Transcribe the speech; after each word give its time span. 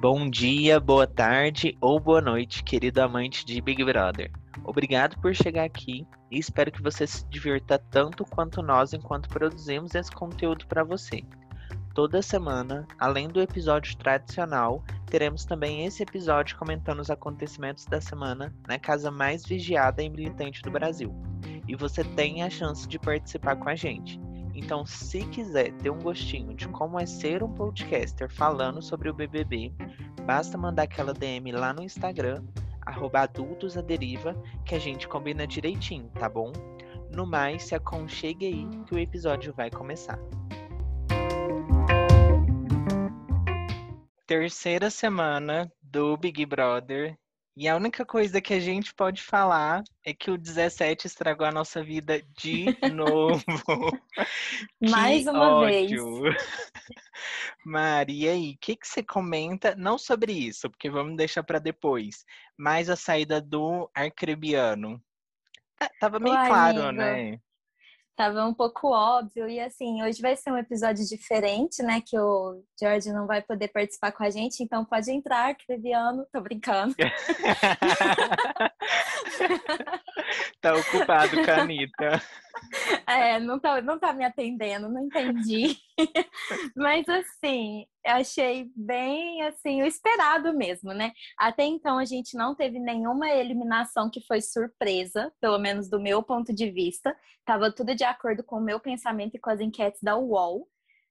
Bom 0.00 0.30
dia, 0.30 0.78
boa 0.78 1.08
tarde 1.08 1.76
ou 1.80 1.98
boa 1.98 2.20
noite, 2.20 2.62
querido 2.62 3.02
amante 3.02 3.44
de 3.44 3.60
Big 3.60 3.84
Brother. 3.84 4.30
Obrigado 4.62 5.20
por 5.20 5.34
chegar 5.34 5.64
aqui 5.64 6.06
e 6.30 6.38
espero 6.38 6.70
que 6.70 6.80
você 6.80 7.04
se 7.04 7.28
divirta 7.28 7.80
tanto 7.90 8.24
quanto 8.24 8.62
nós 8.62 8.92
enquanto 8.92 9.28
produzimos 9.28 9.96
esse 9.96 10.12
conteúdo 10.12 10.68
para 10.68 10.84
você. 10.84 11.24
Toda 11.94 12.22
semana, 12.22 12.86
além 12.96 13.26
do 13.26 13.40
episódio 13.40 13.96
tradicional, 13.96 14.84
teremos 15.06 15.44
também 15.44 15.84
esse 15.84 16.04
episódio 16.04 16.56
comentando 16.56 17.00
os 17.00 17.10
acontecimentos 17.10 17.84
da 17.84 18.00
semana 18.00 18.54
na 18.68 18.78
casa 18.78 19.10
mais 19.10 19.44
vigiada 19.44 20.00
e 20.00 20.08
militante 20.08 20.62
do 20.62 20.70
Brasil. 20.70 21.12
E 21.66 21.74
você 21.74 22.04
tem 22.04 22.44
a 22.44 22.50
chance 22.50 22.86
de 22.86 23.00
participar 23.00 23.56
com 23.56 23.68
a 23.68 23.74
gente. 23.74 24.20
Então, 24.58 24.84
se 24.84 25.24
quiser 25.26 25.72
ter 25.74 25.88
um 25.88 26.00
gostinho 26.00 26.52
de 26.52 26.66
como 26.66 26.98
é 26.98 27.06
ser 27.06 27.44
um 27.44 27.52
podcaster 27.52 28.28
falando 28.28 28.82
sobre 28.82 29.08
o 29.08 29.14
BBB, 29.14 29.72
basta 30.26 30.58
mandar 30.58 30.82
aquela 30.82 31.14
DM 31.14 31.52
lá 31.52 31.72
no 31.72 31.80
Instagram, 31.80 32.42
adultosaderiva, 32.84 34.34
que 34.64 34.74
a 34.74 34.78
gente 34.80 35.06
combina 35.06 35.46
direitinho, 35.46 36.10
tá 36.10 36.28
bom? 36.28 36.52
No 37.14 37.24
mais, 37.24 37.62
se 37.62 37.76
aconchegue 37.76 38.46
aí 38.46 38.68
que 38.84 38.94
o 38.96 38.98
episódio 38.98 39.54
vai 39.54 39.70
começar. 39.70 40.18
Terceira 44.26 44.90
semana 44.90 45.70
do 45.80 46.16
Big 46.16 46.44
Brother 46.44 47.16
e 47.58 47.66
a 47.66 47.74
única 47.74 48.06
coisa 48.06 48.40
que 48.40 48.54
a 48.54 48.60
gente 48.60 48.94
pode 48.94 49.20
falar 49.20 49.82
é 50.04 50.14
que 50.14 50.30
o 50.30 50.38
17 50.38 51.08
estragou 51.08 51.44
a 51.44 51.50
nossa 51.50 51.82
vida 51.82 52.22
de 52.38 52.66
novo. 52.94 53.42
Mais 54.80 55.26
uma 55.26 55.56
ódio. 55.56 56.22
vez. 56.22 56.36
Maria, 57.66 58.30
aí, 58.30 58.52
o 58.52 58.58
que, 58.60 58.76
que 58.76 58.86
você 58.86 59.02
comenta? 59.02 59.74
Não 59.74 59.98
sobre 59.98 60.32
isso, 60.32 60.70
porque 60.70 60.88
vamos 60.88 61.16
deixar 61.16 61.42
para 61.42 61.58
depois. 61.58 62.24
Mas 62.56 62.88
a 62.88 62.94
saída 62.94 63.40
do 63.40 63.90
Arcrebiano. 63.92 65.02
É, 65.80 65.88
tava 65.98 66.20
meio 66.20 66.36
claro, 66.36 66.82
amigo. 66.82 66.92
né? 66.92 67.40
Tava 68.18 68.44
um 68.44 68.52
pouco 68.52 68.88
óbvio. 68.88 69.48
E 69.48 69.60
assim, 69.60 70.02
hoje 70.02 70.20
vai 70.20 70.34
ser 70.34 70.50
um 70.50 70.58
episódio 70.58 71.06
diferente, 71.06 71.84
né? 71.84 72.02
Que 72.04 72.18
o 72.18 72.60
George 72.76 73.12
não 73.12 73.28
vai 73.28 73.40
poder 73.40 73.68
participar 73.68 74.10
com 74.10 74.24
a 74.24 74.30
gente, 74.30 74.60
então 74.60 74.84
pode 74.84 75.08
entrar, 75.08 75.54
Creviano. 75.54 76.26
Tô 76.32 76.40
brincando. 76.40 76.96
tá 80.60 80.74
ocupado, 80.74 81.42
Canita. 81.44 82.22
É, 83.06 83.38
não 83.38 83.58
tá, 83.58 83.80
não 83.80 84.00
tá 84.00 84.12
me 84.12 84.24
atendendo, 84.24 84.88
não 84.88 85.04
entendi. 85.04 85.76
Mas 86.76 87.08
assim, 87.08 87.86
achei 88.04 88.68
bem 88.74 89.42
assim, 89.42 89.80
o 89.80 89.86
esperado 89.86 90.52
mesmo, 90.52 90.92
né? 90.92 91.12
Até 91.38 91.64
então 91.64 91.98
a 91.98 92.04
gente 92.04 92.36
não 92.36 92.56
teve 92.56 92.80
nenhuma 92.80 93.30
eliminação 93.30 94.10
que 94.10 94.20
foi 94.26 94.40
surpresa, 94.40 95.32
pelo 95.40 95.58
menos 95.58 95.88
do 95.88 96.00
meu 96.00 96.20
ponto 96.20 96.52
de 96.52 96.68
vista. 96.68 97.16
Tava 97.44 97.70
tudo 97.70 97.94
de 97.94 98.04
acordo 98.04 98.42
com 98.42 98.56
o 98.56 98.64
meu 98.64 98.80
pensamento 98.80 99.36
e 99.36 99.38
com 99.38 99.50
as 99.50 99.60
enquetes 99.60 100.02
da 100.02 100.16
UOL. 100.16 100.68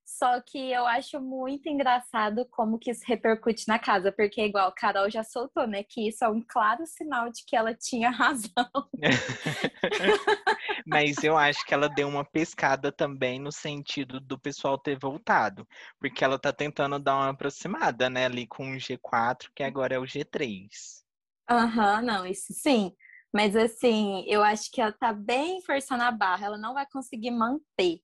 Só 0.07 0.39
que 0.39 0.71
eu 0.71 0.87
acho 0.87 1.19
muito 1.19 1.67
engraçado 1.67 2.45
como 2.49 2.79
que 2.79 2.89
isso 2.91 3.03
repercute 3.05 3.67
na 3.67 3.77
casa, 3.77 4.09
porque 4.09 4.41
igual 4.41 4.69
a 4.69 4.71
Carol 4.71 5.11
já 5.11 5.21
soltou, 5.21 5.67
né, 5.67 5.83
que 5.83 6.07
isso 6.07 6.23
é 6.23 6.29
um 6.29 6.41
claro 6.41 6.85
sinal 6.85 7.29
de 7.29 7.43
que 7.45 7.57
ela 7.57 7.75
tinha 7.75 8.09
razão. 8.09 8.71
Mas 10.87 11.23
eu 11.23 11.37
acho 11.37 11.65
que 11.65 11.73
ela 11.73 11.89
deu 11.89 12.07
uma 12.07 12.23
pescada 12.23 12.89
também 12.89 13.37
no 13.37 13.51
sentido 13.51 14.21
do 14.21 14.39
pessoal 14.39 14.77
ter 14.77 14.97
voltado, 14.97 15.67
porque 15.99 16.23
ela 16.23 16.39
tá 16.39 16.53
tentando 16.53 16.97
dar 16.97 17.15
uma 17.17 17.29
aproximada, 17.31 18.09
né, 18.09 18.25
ali 18.27 18.47
com 18.47 18.71
o 18.71 18.79
G4, 18.79 19.51
que 19.53 19.61
agora 19.61 19.95
é 19.95 19.99
o 19.99 20.05
G3. 20.05 21.03
Aham, 21.49 21.99
uhum, 21.99 22.05
não, 22.05 22.25
isso 22.25 22.53
sim. 22.53 22.95
Mas 23.33 23.57
assim, 23.57 24.23
eu 24.25 24.41
acho 24.41 24.71
que 24.71 24.79
ela 24.79 24.93
tá 24.93 25.11
bem 25.11 25.61
forçando 25.63 26.03
a 26.03 26.11
barra, 26.11 26.45
ela 26.45 26.57
não 26.57 26.73
vai 26.73 26.85
conseguir 26.89 27.31
manter. 27.31 27.99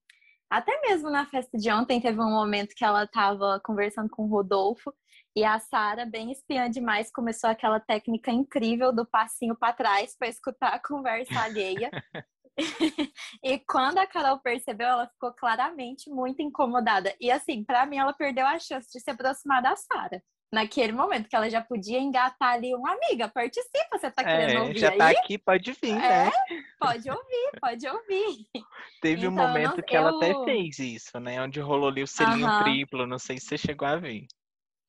Até 0.53 0.81
mesmo 0.81 1.09
na 1.09 1.25
festa 1.25 1.58
de 1.58 1.72
ontem 1.72 2.00
teve 2.00 2.22
um 2.22 2.30
momento 2.30 2.75
que 2.75 2.86
ela 2.86 3.06
estava 3.06 3.59
conversando 3.66 4.08
com 4.08 4.25
o 4.25 4.28
Rodolfo 4.28 4.94
e 5.36 5.44
a 5.44 5.58
Sara, 5.58 6.06
bem 6.06 6.31
espiã 6.31 6.69
demais, 6.69 7.12
começou 7.12 7.50
aquela 7.50 7.80
técnica 7.80 8.30
incrível 8.30 8.94
do 8.94 9.03
passinho 9.03 9.58
para 9.58 9.74
trás 9.74 10.16
para 10.16 10.28
escutar 10.28 10.68
a 10.68 10.80
conversa 10.80 11.40
alheia. 11.41 11.90
e 13.44 13.58
quando 13.68 13.97
a 13.97 14.06
Carol 14.06 14.38
percebeu, 14.41 14.86
ela 14.86 15.08
ficou 15.08 15.34
claramente 15.34 16.08
muito 16.12 16.40
incomodada. 16.44 17.16
E 17.20 17.31
assim, 17.31 17.64
para 17.64 17.88
mim, 17.88 17.97
ela 17.97 18.14
perdeu 18.14 18.46
a 18.46 18.59
chance 18.59 18.88
de 18.94 19.00
se 19.00 19.09
aproximar 19.09 19.59
da 19.59 19.75
Sara 19.75 20.22
naquele 20.53 20.94
momento, 20.94 21.28
que 21.28 21.36
ela 21.36 21.50
já 21.50 21.62
podia 21.62 22.00
engatar 22.00 22.53
ali 22.53 22.75
uma 22.75 22.94
amiga, 22.94 23.28
participa, 23.28 23.97
você 23.97 24.12
tá 24.12 24.24
querendo 24.24 24.58
é, 24.58 24.62
ouvir 24.62 24.78
já 24.78 24.91
aí? 24.91 24.97
tá 25.00 25.09
aqui, 25.09 25.38
pode 25.40 25.72
vir, 25.81 25.96
né? 25.96 26.28
É, 26.28 26.31
pode 26.80 27.09
ouvir, 27.09 27.52
pode 27.59 27.88
ouvir. 27.88 28.46
Teve 29.02 29.25
então, 29.25 29.31
um 29.31 29.36
momento 29.36 29.78
não, 29.78 29.84
que 29.84 29.96
eu... 29.96 30.02
ela 30.02 30.16
até 30.16 30.46
fez 30.46 30.78
isso, 30.78 31.19
né? 31.19 31.41
Onde 31.41 31.59
rolou 31.59 31.90
ali 31.90 32.03
o 32.03 32.08
selinho 32.08 32.46
uh 32.46 32.52
-huh. 32.52 32.64
triplo, 32.64 33.08
não 33.08 33.18
sei 33.18 33.40
se 33.40 33.47
você 33.47 33.58
chegou 33.58 33.88
a 33.88 33.96
ver. 33.96 34.28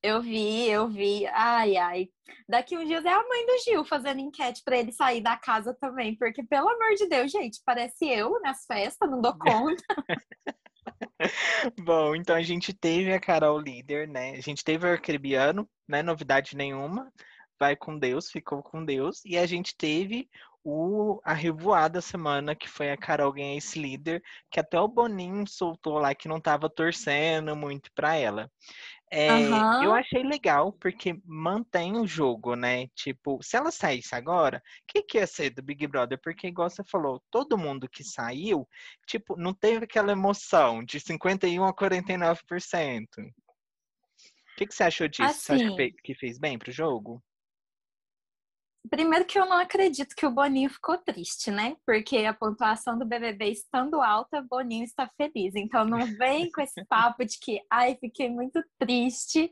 Eu 0.05 0.21
vi, 0.21 0.69
eu 0.69 0.87
vi. 0.87 1.27
Ai, 1.29 1.79
ai. 1.79 2.11
Daqui 2.47 2.77
uns 2.77 2.87
dias 2.87 3.03
é 3.07 3.09
a 3.09 3.27
mãe 3.27 3.47
do 3.47 3.59
Gil 3.65 3.87
fazendo 3.87 4.21
enquete 4.21 4.61
para 4.63 4.77
ele 4.77 4.93
sair 4.93 5.23
da 5.23 5.35
casa 5.35 5.73
também, 5.81 6.15
porque 6.15 6.43
pelo 6.43 6.69
amor 6.69 6.95
de 6.95 7.09
Deus, 7.09 7.33
gente, 7.33 7.59
parece 7.65 8.07
eu 8.07 8.39
nas 8.43 8.67
festas, 8.67 9.11
não 9.11 9.23
dou 9.23 9.35
conta. 9.39 9.83
Bom, 11.81 12.15
então 12.15 12.37
a 12.37 12.43
gente 12.43 12.75
teve 12.75 13.15
a 13.15 13.19
Carol 13.19 13.59
líder, 13.59 14.07
né? 14.07 14.33
A 14.33 14.43
gente 14.43 14.63
teve 14.63 14.87
o 14.87 14.91
Arcrebiano, 14.91 15.67
né? 15.89 16.03
Novidade 16.03 16.55
nenhuma. 16.55 17.11
Vai 17.59 17.75
com 17.75 17.99
Deus, 17.99 18.31
ficou 18.31 18.63
com 18.63 18.85
Deus. 18.85 19.25
E 19.25 19.39
a 19.39 19.47
gente 19.47 19.75
teve 19.75 20.29
o, 20.63 21.19
a 21.25 21.33
revoada 21.33 22.03
semana, 22.03 22.55
que 22.55 22.69
foi 22.69 22.91
a 22.91 22.97
Carol 22.97 23.33
ganhar 23.33 23.57
esse 23.57 23.79
líder, 23.79 24.23
que 24.51 24.61
até 24.61 24.79
o 24.79 24.87
Boninho 24.87 25.47
soltou 25.47 25.99
lá 25.99 26.15
que 26.15 26.29
não 26.29 26.37
estava 26.37 26.69
torcendo 26.69 27.57
muito 27.57 27.91
para 27.95 28.17
ela. 28.17 28.51
É, 29.17 29.31
uhum. 29.33 29.85
Eu 29.85 29.95
achei 29.95 30.25
legal, 30.25 30.73
porque 30.73 31.17
mantém 31.25 31.97
o 31.97 32.05
jogo, 32.05 32.57
né? 32.57 32.89
Tipo, 32.97 33.41
se 33.41 33.57
ela 33.57 33.71
saísse 33.71 34.13
agora, 34.13 34.59
o 34.59 34.61
que, 34.89 35.03
que 35.03 35.19
ia 35.19 35.27
ser 35.27 35.51
do 35.51 35.63
Big 35.63 35.87
Brother? 35.87 36.21
Porque, 36.21 36.49
igual 36.49 36.69
você 36.69 36.83
falou, 36.83 37.23
todo 37.31 37.57
mundo 37.57 37.89
que 37.89 38.03
saiu, 38.03 38.69
tipo, 39.07 39.37
não 39.37 39.55
teve 39.55 39.85
aquela 39.85 40.11
emoção 40.11 40.83
de 40.83 40.99
51% 40.99 41.63
a 41.65 41.73
49%. 41.73 43.07
O 43.19 44.57
que, 44.57 44.67
que 44.67 44.75
você 44.75 44.83
achou 44.83 45.07
disso? 45.07 45.23
Assim, 45.23 45.41
você 45.43 45.53
acha 45.53 45.77
que 45.77 46.13
assim 46.13 46.19
fez 46.19 46.37
bem 46.37 46.59
pro 46.59 46.73
jogo? 46.73 47.23
Primeiro 48.91 49.25
que 49.25 49.39
eu 49.39 49.47
não 49.47 49.59
acredito 49.59 50.15
que 50.15 50.27
o 50.27 50.31
Boninho 50.31 50.69
ficou 50.69 50.99
triste, 50.99 51.51
né? 51.51 51.77
Porque 51.87 52.19
a 52.19 52.35
pontuação 52.35 52.99
do 52.99 53.07
BBB 53.07 53.51
estando 53.51 54.03
alta, 54.03 54.43
Boninho 54.43 54.85
está 54.85 55.09
feliz. 55.17 55.55
Então 55.55 55.87
não 55.87 56.05
vem 56.19 56.51
com 56.51 56.61
esse 56.61 56.85
papo 56.85 57.25
de 57.25 57.39
que, 57.39 57.61
ai, 57.71 57.97
fiquei 57.97 58.29
muito 58.29 58.63
triste, 58.79 59.51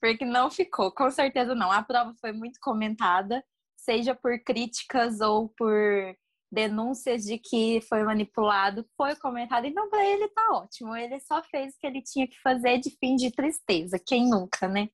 porque 0.00 0.24
não 0.24 0.50
ficou. 0.50 0.92
Com 0.92 1.10
certeza 1.10 1.54
não. 1.54 1.72
A 1.72 1.82
prova 1.82 2.14
foi 2.20 2.32
muito 2.32 2.60
comentada, 2.60 3.42
seja 3.74 4.14
por 4.14 4.38
críticas 4.44 5.20
ou 5.20 5.48
por 5.48 6.14
denúncias 6.52 7.24
de 7.24 7.38
que 7.38 7.80
foi 7.88 8.04
manipulado, 8.04 8.86
foi 8.96 9.16
comentado. 9.16 9.64
Então 9.66 9.88
para 9.88 10.04
ele 10.04 10.28
tá 10.28 10.52
ótimo. 10.52 10.94
Ele 10.94 11.18
só 11.20 11.42
fez 11.42 11.74
o 11.74 11.78
que 11.78 11.86
ele 11.86 12.02
tinha 12.02 12.28
que 12.28 12.38
fazer 12.40 12.78
de 12.78 12.90
fim 12.98 13.16
de 13.16 13.30
tristeza. 13.30 13.98
Quem 13.98 14.28
nunca, 14.28 14.68
né? 14.68 14.88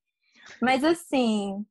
Mas 0.60 0.82
assim, 0.84 1.64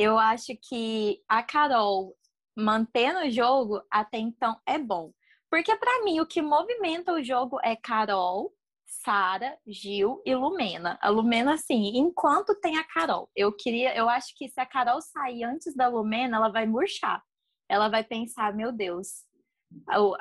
eu 0.00 0.18
acho 0.18 0.56
que 0.56 1.22
a 1.28 1.42
Carol 1.42 2.16
mantendo 2.56 3.20
o 3.20 3.30
jogo 3.30 3.82
até 3.90 4.16
então 4.18 4.58
é 4.66 4.78
bom. 4.78 5.12
Porque 5.50 5.76
para 5.76 6.02
mim 6.04 6.20
o 6.20 6.26
que 6.26 6.40
movimenta 6.40 7.12
o 7.12 7.22
jogo 7.22 7.58
é 7.62 7.76
Carol, 7.76 8.50
Sara, 8.86 9.58
Gil 9.66 10.22
e 10.24 10.34
Lumena. 10.34 10.98
A 11.02 11.10
Lumena, 11.10 11.54
assim, 11.54 11.98
enquanto 11.98 12.58
tem 12.60 12.78
a 12.78 12.84
Carol, 12.84 13.28
eu 13.36 13.52
queria, 13.52 13.94
eu 13.94 14.08
acho 14.08 14.34
que 14.36 14.48
se 14.48 14.58
a 14.58 14.64
Carol 14.66 15.02
sair 15.02 15.44
antes 15.44 15.74
da 15.74 15.88
Lumena, 15.88 16.38
ela 16.38 16.48
vai 16.48 16.66
murchar. 16.66 17.22
Ela 17.68 17.88
vai 17.88 18.02
pensar, 18.02 18.54
meu 18.54 18.72
Deus, 18.72 19.24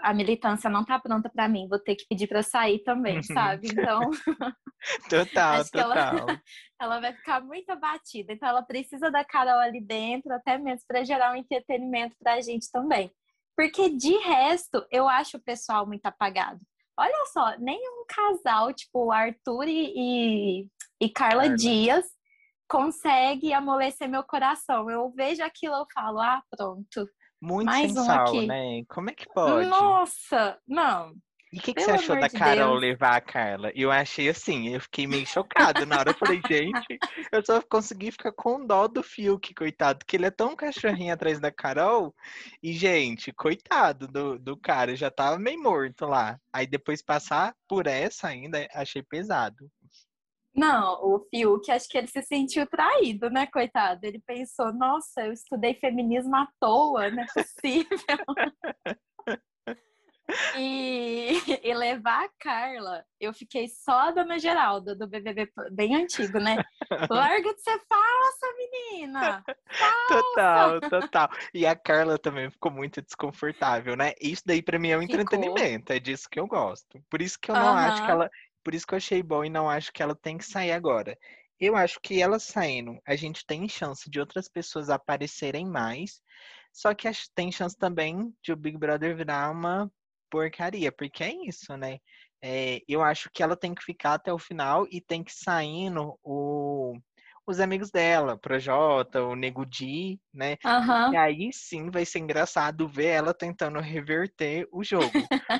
a, 0.02 0.14
militância 0.14 0.70
não 0.70 0.86
tá 0.86 1.00
pronta 1.00 1.30
para 1.30 1.48
mim, 1.48 1.68
vou 1.68 1.80
ter 1.80 1.96
que 1.96 2.06
pedir 2.08 2.28
para 2.28 2.44
sair 2.44 2.80
também, 2.80 3.22
sabe? 3.24 3.70
Então, 3.72 4.02
total, 5.10 5.62
acho 5.62 5.72
total. 5.72 6.18
Ela, 6.18 6.42
ela 6.82 7.00
vai 7.00 7.14
ficar 7.14 7.42
muito 7.42 7.70
abatida. 7.70 8.34
Então, 8.34 8.50
ela 8.50 8.62
precisa 8.62 9.12
da 9.12 9.24
Carol 9.24 9.60
ali 9.60 9.82
dentro, 9.82 10.32
até 10.34 10.58
mesmo 10.58 10.86
para 10.88 11.04
gerar 11.04 11.34
um 11.34 11.36
entretenimento 11.36 12.16
para 12.20 12.34
a 12.34 12.42
gente 12.42 12.70
também. 12.72 13.12
Porque 13.56 13.90
de 13.90 14.16
resto, 14.18 14.86
eu 14.90 15.08
acho 15.08 15.38
o 15.38 15.44
pessoal 15.44 15.86
muito 15.86 16.06
apagado. 16.06 16.60
Olha 16.98 17.26
só, 17.32 17.58
nenhum 17.58 18.06
casal, 18.08 18.74
tipo 18.74 19.12
Arthur 19.12 19.68
e, 19.68 19.94
e, 19.96 20.68
e 21.02 21.10
Carla, 21.10 21.44
Carla 21.44 21.56
Dias, 21.56 22.06
consegue 22.68 23.54
amolecer 23.54 24.08
meu 24.08 24.24
coração. 24.24 24.90
Eu 24.90 25.10
vejo 25.12 25.44
aquilo, 25.44 25.76
eu 25.76 25.86
falo, 25.94 26.20
ah, 26.20 26.42
pronto 26.50 27.10
muito 27.42 27.68
Mais 27.68 27.92
sem 27.92 28.02
um 28.02 28.48
né? 28.48 28.84
Como 28.88 29.10
é 29.10 29.14
que 29.14 29.26
pode? 29.34 29.68
Nossa, 29.68 30.58
não. 30.68 31.14
E 31.52 31.58
o 31.58 31.62
que, 31.62 31.74
que 31.74 31.82
você 31.82 31.92
achou 31.92 32.20
da 32.20 32.30
Carol 32.30 32.74
Deus. 32.74 32.82
levar 32.82 33.16
a 33.16 33.22
Carla? 33.22 33.72
Eu 33.74 33.92
achei 33.92 34.30
assim, 34.30 34.70
eu 34.70 34.80
fiquei 34.80 35.08
meio 35.08 35.26
chocado 35.26 35.84
na 35.84 35.98
hora. 35.98 36.12
Eu 36.12 36.16
falei, 36.16 36.40
gente, 36.48 37.00
eu 37.32 37.44
só 37.44 37.60
consegui 37.62 38.12
ficar 38.12 38.32
com 38.34 38.64
dó 38.64 38.88
do 38.88 39.02
Fiuk, 39.02 39.56
coitado, 39.56 40.06
que 40.06 40.16
ele 40.16 40.28
é 40.28 40.32
tão 40.32 40.56
cachorrinho 40.56 41.12
atrás 41.12 41.40
da 41.40 41.52
Carol. 41.52 42.14
E, 42.62 42.72
gente, 42.74 43.34
coitado 43.34 44.08
do, 44.08 44.38
do 44.38 44.56
cara, 44.56 44.96
já 44.96 45.10
tava 45.10 45.40
meio 45.40 45.62
morto 45.62 46.06
lá. 46.06 46.40
Aí 46.54 46.68
depois 46.68 47.02
passar 47.02 47.56
por 47.68 47.88
essa 47.88 48.28
ainda, 48.28 48.68
achei 48.72 49.02
pesado. 49.02 49.72
Não, 50.56 50.94
o 51.04 51.20
Fiuk, 51.30 51.72
acho 51.72 51.88
que 51.88 51.98
ele 51.98 52.08
se 52.08 52.22
sentiu 52.24 52.68
traído, 52.68 53.30
né, 53.30 53.48
coitado? 53.48 54.06
Ele 54.06 54.20
pensou, 54.26 54.74
nossa, 54.74 55.26
eu 55.26 55.32
estudei 55.32 55.74
feminismo 55.76 56.36
à 56.36 56.48
toa, 56.60 57.10
não 57.12 57.24
é 57.24 57.26
possível. 57.28 57.98
E, 60.56 61.32
e 61.64 61.74
levar 61.74 62.26
a 62.26 62.30
Carla, 62.40 63.04
eu 63.20 63.34
fiquei 63.34 63.68
só 63.68 64.10
a 64.10 64.12
Dona 64.12 64.38
Geralda, 64.38 64.96
do 64.96 65.08
BBB 65.08 65.50
bem 65.72 65.96
antigo, 65.96 66.40
né? 66.40 66.58
Larga 67.10 67.54
de 67.54 67.62
ser 67.62 67.80
falsa, 67.88 68.48
menina! 68.58 69.44
Total, 70.08 70.82
total. 70.82 71.30
E 71.54 71.66
a 71.66 71.76
Carla 71.76 72.18
também 72.18 72.50
ficou 72.50 72.72
muito 72.72 73.02
desconfortável, 73.02 73.96
né? 73.96 74.14
Isso 74.22 74.44
daí 74.46 74.62
pra 74.62 74.80
mim 74.80 74.90
é 74.90 74.98
um 74.98 75.02
Ficou. 75.02 75.16
entretenimento, 75.16 75.92
é 75.94 76.00
disso 76.00 76.30
que 76.30 76.40
eu 76.40 76.48
gosto. 76.48 77.02
Por 77.10 77.22
isso 77.22 77.40
que 77.40 77.50
eu 77.50 77.56
não 77.56 77.76
acho 77.76 78.06
que 78.06 78.12
ela, 78.12 78.30
por 78.64 78.74
isso 78.74 78.86
que 78.86 78.94
eu 78.94 78.98
achei 78.98 79.24
bom 79.24 79.44
e 79.44 79.50
não 79.50 79.70
acho 79.70 79.92
que 79.92 80.02
ela 80.02 80.16
tem 80.16 80.38
que 80.38 80.46
sair 80.46 80.72
agora. 80.72 81.18
Eu 81.60 81.76
acho 81.76 82.00
que 82.02 82.22
ela 82.22 82.40
saindo, 82.40 82.98
a 83.06 83.16
gente 83.16 83.46
tem 83.46 83.68
chance 83.68 84.10
de 84.10 84.20
outras 84.20 84.48
pessoas 84.48 84.90
aparecerem 84.90 85.66
mais, 85.66 86.22
só 86.72 86.94
que 86.94 87.10
tem 87.36 87.52
chance 87.52 87.78
também 87.78 88.34
de 88.42 88.54
o 88.54 88.56
Big 88.56 88.78
Brother 88.78 89.16
virar 89.16 89.52
uma 89.52 89.92
porcaria, 90.30 90.92
porque 90.92 91.24
é 91.24 91.34
isso, 91.46 91.76
né? 91.76 92.00
É, 92.42 92.82
eu 92.88 93.04
acho 93.04 93.30
que 93.32 93.44
ela 93.44 93.58
tem 93.58 93.76
que 93.76 93.84
ficar 93.84 94.14
até 94.14 94.32
o 94.32 94.40
final 94.40 94.88
e 94.90 95.02
tem 95.02 95.24
que 95.24 95.34
saindo 95.34 96.18
o, 96.24 96.98
os 97.50 97.60
amigos 97.60 97.90
dela, 97.90 98.38
Projota, 98.38 99.24
o 99.24 99.36
Nego 99.36 99.66
Di, 99.66 100.20
né? 100.34 100.58
Aham. 100.64 101.12
E 101.12 101.18
aí 101.18 101.50
sim 101.52 101.90
vai 101.90 102.06
ser 102.06 102.20
engraçado 102.20 102.88
ver 102.88 103.08
ela 103.08 103.34
tentando 103.34 103.80
reverter 103.80 104.68
o 104.72 104.84
jogo. 104.84 105.12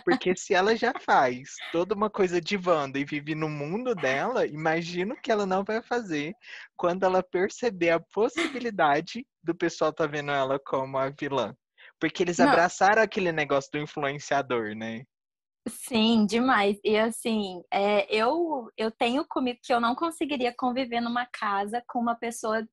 Porque 0.06 0.36
se 0.36 0.54
ela 0.54 0.76
já 0.76 0.94
faz 1.00 1.50
toda 1.72 1.96
uma 1.96 2.10
coisa 2.10 2.40
de 2.40 2.58
Wanda 2.58 3.00
e 3.00 3.06
vive 3.06 3.34
no 3.34 3.50
mundo 3.50 3.96
dela, 3.96 4.46
imagino 4.46 5.16
que 5.22 5.32
ela 5.32 5.46
não 5.46 5.64
vai 5.64 5.82
fazer 5.82 6.34
quando 6.78 7.04
ela 7.04 7.24
perceber 7.24 7.90
a 7.90 8.00
possibilidade 8.00 9.26
do 9.44 9.56
pessoal 9.56 9.92
tá 9.92 10.06
vendo 10.06 10.32
ela 10.32 10.60
como 10.60 10.98
a 10.98 11.10
vilã. 11.10 11.56
Porque 12.00 12.24
eles 12.24 12.38
Não. 12.38 12.48
abraçaram 12.48 13.02
aquele 13.02 13.32
negócio 13.32 13.72
do 13.74 13.80
influenciador, 13.80 14.76
né? 14.76 15.04
Sim, 15.70 16.26
demais. 16.26 16.80
E 16.84 16.98
assim, 16.98 17.64
é, 17.72 18.08
eu, 18.14 18.70
eu 18.78 18.92
tenho 18.92 19.26
comigo 19.28 19.60
que 19.64 19.74
eu 19.74 19.80
não 19.80 19.96
conseguiria 19.96 20.54
conviver 20.56 21.02
numa 21.02 21.26
casa 21.26 21.84
com 21.88 22.00
uma 22.00 22.16
pessoa 22.16 22.64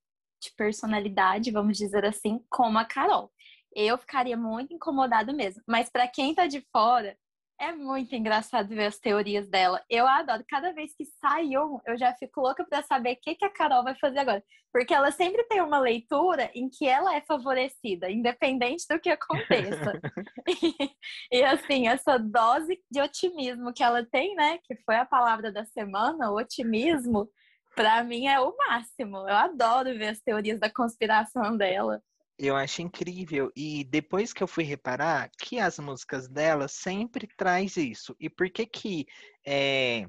de 0.40 0.52
personalidade, 0.56 1.50
vamos 1.50 1.76
dizer 1.76 2.04
assim, 2.04 2.40
como 2.48 2.78
a 2.78 2.84
Carol. 2.84 3.32
Eu 3.74 3.98
ficaria 3.98 4.36
muito 4.36 4.72
incomodada 4.74 5.32
mesmo. 5.32 5.62
Mas 5.66 5.90
para 5.90 6.08
quem 6.08 6.34
tá 6.34 6.46
de 6.46 6.60
fora, 6.72 7.16
é 7.58 7.72
muito 7.72 8.14
engraçado 8.14 8.68
ver 8.68 8.86
as 8.86 8.98
teorias 8.98 9.48
dela. 9.48 9.82
Eu 9.88 10.06
adoro. 10.06 10.44
Cada 10.48 10.72
vez 10.72 10.94
que 10.94 11.04
sai 11.20 11.56
um, 11.56 11.78
eu 11.86 11.98
já 11.98 12.14
fico 12.14 12.40
louca 12.40 12.64
para 12.64 12.82
saber 12.82 13.12
o 13.12 13.18
que, 13.20 13.34
que 13.34 13.44
a 13.44 13.50
Carol 13.50 13.82
vai 13.82 13.94
fazer 13.98 14.18
agora. 14.18 14.42
Porque 14.72 14.92
ela 14.92 15.10
sempre 15.10 15.42
tem 15.44 15.62
uma 15.62 15.78
leitura 15.78 16.50
em 16.54 16.68
que 16.68 16.86
ela 16.86 17.14
é 17.14 17.22
favorecida, 17.22 18.10
independente 18.10 18.84
do 18.88 19.00
que 19.00 19.10
aconteça. 19.10 20.00
E, 21.32 21.42
assim, 21.42 21.88
essa 21.88 22.18
dose 22.18 22.78
de 22.90 23.00
otimismo 23.00 23.72
que 23.72 23.82
ela 23.82 24.04
tem, 24.04 24.34
né? 24.34 24.58
Que 24.64 24.76
foi 24.84 24.96
a 24.96 25.04
palavra 25.04 25.50
da 25.50 25.64
semana, 25.64 26.30
o 26.30 26.36
otimismo, 26.36 27.28
pra 27.74 28.02
mim 28.04 28.26
é 28.26 28.40
o 28.40 28.54
máximo. 28.56 29.18
Eu 29.18 29.34
adoro 29.34 29.96
ver 29.98 30.08
as 30.08 30.20
teorias 30.20 30.60
da 30.60 30.70
conspiração 30.70 31.56
dela. 31.56 32.02
Eu 32.38 32.54
acho 32.54 32.82
incrível. 32.82 33.50
E 33.56 33.84
depois 33.84 34.32
que 34.32 34.42
eu 34.42 34.46
fui 34.46 34.64
reparar 34.64 35.30
que 35.38 35.58
as 35.58 35.78
músicas 35.78 36.28
dela 36.28 36.68
sempre 36.68 37.26
traz 37.36 37.76
isso. 37.76 38.14
E 38.20 38.28
por 38.28 38.50
que 38.50 38.66
que 38.66 39.06
é, 39.44 40.06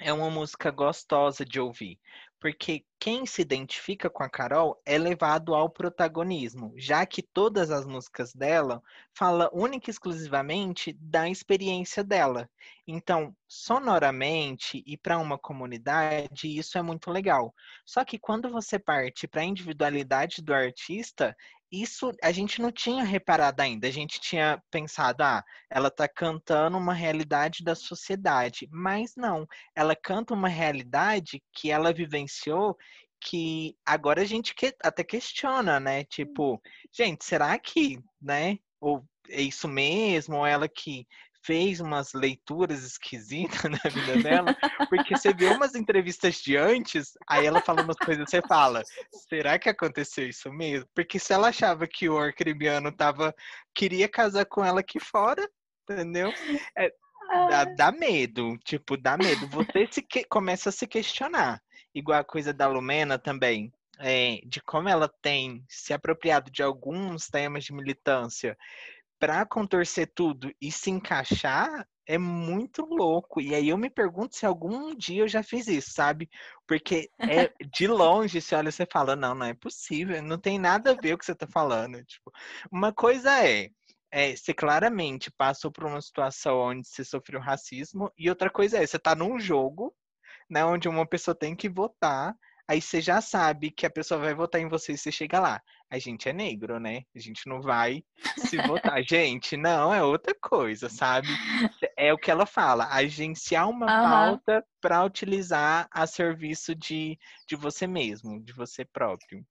é 0.00 0.12
uma 0.12 0.30
música 0.30 0.70
gostosa 0.70 1.44
de 1.44 1.60
ouvir? 1.60 1.98
Porque 2.40 2.86
quem 2.98 3.26
se 3.26 3.42
identifica 3.42 4.08
com 4.08 4.22
a 4.22 4.28
Carol 4.28 4.80
é 4.86 4.96
levado 4.96 5.54
ao 5.54 5.68
protagonismo, 5.68 6.72
já 6.76 7.04
que 7.04 7.22
todas 7.22 7.70
as 7.70 7.84
músicas 7.84 8.32
dela 8.32 8.82
falam 9.14 9.48
única 9.52 9.90
e 9.90 9.92
exclusivamente 9.92 10.92
da 10.94 11.28
experiência 11.28 12.02
dela. 12.02 12.48
Então, 12.86 13.36
sonoramente 13.46 14.82
e 14.86 14.96
para 14.96 15.18
uma 15.18 15.38
comunidade, 15.38 16.58
isso 16.58 16.78
é 16.78 16.82
muito 16.82 17.10
legal. 17.10 17.54
Só 17.84 18.04
que 18.04 18.18
quando 18.18 18.50
você 18.50 18.78
parte 18.78 19.28
para 19.28 19.42
a 19.42 19.44
individualidade 19.44 20.42
do 20.42 20.54
artista, 20.54 21.36
isso 21.70 22.12
a 22.22 22.32
gente 22.32 22.60
não 22.60 22.72
tinha 22.72 23.04
reparado 23.04 23.62
ainda. 23.62 23.86
A 23.88 23.90
gente 23.90 24.20
tinha 24.20 24.62
pensado, 24.70 25.22
ah, 25.22 25.44
ela 25.70 25.88
está 25.88 26.08
cantando 26.08 26.76
uma 26.76 26.92
realidade 26.94 27.62
da 27.62 27.74
sociedade, 27.74 28.68
mas 28.70 29.14
não. 29.16 29.46
Ela 29.74 29.94
canta 29.96 30.34
uma 30.34 30.48
realidade 30.48 31.42
que 31.52 31.70
ela 31.70 31.92
vivenciou 31.92 32.76
que 33.20 33.76
agora 33.84 34.22
a 34.22 34.24
gente 34.24 34.54
que- 34.54 34.74
até 34.82 35.04
questiona, 35.04 35.78
né? 35.78 36.04
Tipo, 36.04 36.60
gente, 36.92 37.24
será 37.24 37.58
que, 37.58 37.98
né? 38.20 38.58
Ou 38.80 39.04
é 39.28 39.42
isso 39.42 39.68
mesmo? 39.68 40.36
Ou 40.36 40.46
ela 40.46 40.68
que 40.68 41.06
fez 41.42 41.80
umas 41.80 42.12
leituras 42.12 42.84
esquisitas 42.84 43.62
na 43.70 43.90
vida 43.90 44.16
dela? 44.22 44.56
Porque 44.88 45.16
você 45.16 45.32
vê 45.32 45.46
umas 45.46 45.74
entrevistas 45.74 46.36
de 46.36 46.56
antes, 46.56 47.12
aí 47.28 47.46
ela 47.46 47.60
fala 47.60 47.82
umas 47.82 47.96
coisas, 47.96 48.28
você 48.28 48.42
fala, 48.42 48.82
será 49.28 49.58
que 49.58 49.68
aconteceu 49.68 50.28
isso 50.28 50.52
mesmo? 50.52 50.88
Porque 50.94 51.18
se 51.18 51.32
ela 51.32 51.48
achava 51.48 51.86
que 51.86 52.08
o 52.08 52.18
arcribiano 52.18 52.92
tava, 52.92 53.34
queria 53.74 54.08
casar 54.08 54.44
com 54.46 54.64
ela 54.64 54.80
aqui 54.80 55.00
fora, 55.00 55.48
entendeu? 55.88 56.32
Dá, 57.48 57.64
dá 57.64 57.92
medo, 57.92 58.58
tipo, 58.64 58.96
dá 58.96 59.16
medo. 59.16 59.46
Você 59.48 59.86
se 59.90 60.02
que- 60.02 60.24
começa 60.24 60.68
a 60.68 60.72
se 60.72 60.86
questionar. 60.86 61.62
Igual 61.94 62.20
a 62.20 62.24
coisa 62.24 62.52
da 62.52 62.66
Lumena 62.66 63.18
também, 63.18 63.72
é, 63.98 64.40
de 64.44 64.60
como 64.62 64.88
ela 64.88 65.08
tem 65.22 65.64
se 65.68 65.92
apropriado 65.92 66.50
de 66.50 66.62
alguns 66.62 67.28
temas 67.28 67.64
de 67.64 67.72
militância 67.72 68.56
para 69.20 69.44
contorcer 69.46 70.10
tudo 70.14 70.50
e 70.60 70.72
se 70.72 70.90
encaixar, 70.90 71.86
é 72.06 72.18
muito 72.18 72.84
louco. 72.84 73.40
E 73.40 73.54
aí 73.54 73.68
eu 73.68 73.76
me 73.78 73.90
pergunto 73.90 74.34
se 74.34 74.46
algum 74.46 74.94
dia 74.96 75.22
eu 75.22 75.28
já 75.28 75.42
fiz 75.42 75.68
isso, 75.68 75.92
sabe? 75.92 76.28
Porque 76.66 77.10
é 77.20 77.52
de 77.72 77.86
longe, 77.86 78.40
você 78.40 78.54
olha 78.56 78.70
e 78.70 78.72
você 78.72 78.86
fala, 78.90 79.14
não, 79.14 79.34
não 79.34 79.46
é 79.46 79.54
possível, 79.54 80.20
não 80.22 80.38
tem 80.38 80.58
nada 80.58 80.92
a 80.92 81.00
ver 81.00 81.12
o 81.12 81.18
que 81.18 81.24
você 81.26 81.34
tá 81.34 81.46
falando. 81.46 82.02
Tipo, 82.04 82.32
uma 82.72 82.92
coisa 82.92 83.46
é 83.46 83.70
é, 84.12 84.34
você 84.34 84.52
claramente 84.52 85.30
passou 85.30 85.70
por 85.70 85.84
uma 85.84 86.00
situação 86.00 86.58
onde 86.58 86.88
você 86.88 87.04
sofreu 87.04 87.40
racismo, 87.40 88.12
e 88.18 88.28
outra 88.28 88.50
coisa 88.50 88.78
é, 88.78 88.86
você 88.86 88.98
tá 88.98 89.14
num 89.14 89.38
jogo, 89.38 89.94
né, 90.48 90.64
onde 90.64 90.88
uma 90.88 91.06
pessoa 91.06 91.34
tem 91.34 91.54
que 91.54 91.68
votar, 91.68 92.34
aí 92.70 92.80
você 92.80 93.00
já 93.00 93.20
sabe 93.20 93.72
que 93.72 93.84
a 93.84 93.90
pessoa 93.90 94.20
vai 94.20 94.32
votar 94.32 94.60
em 94.60 94.68
você 94.68 94.92
e 94.92 94.96
você 94.96 95.10
chega 95.10 95.40
lá. 95.40 95.60
A 95.90 95.98
gente 95.98 96.28
é 96.28 96.32
negro, 96.32 96.78
né? 96.78 97.02
A 97.16 97.18
gente 97.18 97.48
não 97.48 97.60
vai 97.60 98.04
se 98.36 98.58
votar. 98.58 99.02
Gente, 99.02 99.56
não, 99.56 99.92
é 99.92 100.04
outra 100.04 100.32
coisa, 100.40 100.88
sabe? 100.88 101.26
É 101.96 102.12
o 102.12 102.18
que 102.18 102.30
ela 102.30 102.46
fala, 102.46 102.86
agenciar 102.92 103.68
uma 103.68 103.88
Aham. 103.88 104.08
pauta 104.08 104.64
para 104.80 105.04
utilizar 105.04 105.88
a 105.90 106.06
serviço 106.06 106.72
de, 106.72 107.18
de 107.48 107.56
você 107.56 107.88
mesmo, 107.88 108.40
de 108.40 108.52
você 108.52 108.84
próprio. 108.84 109.44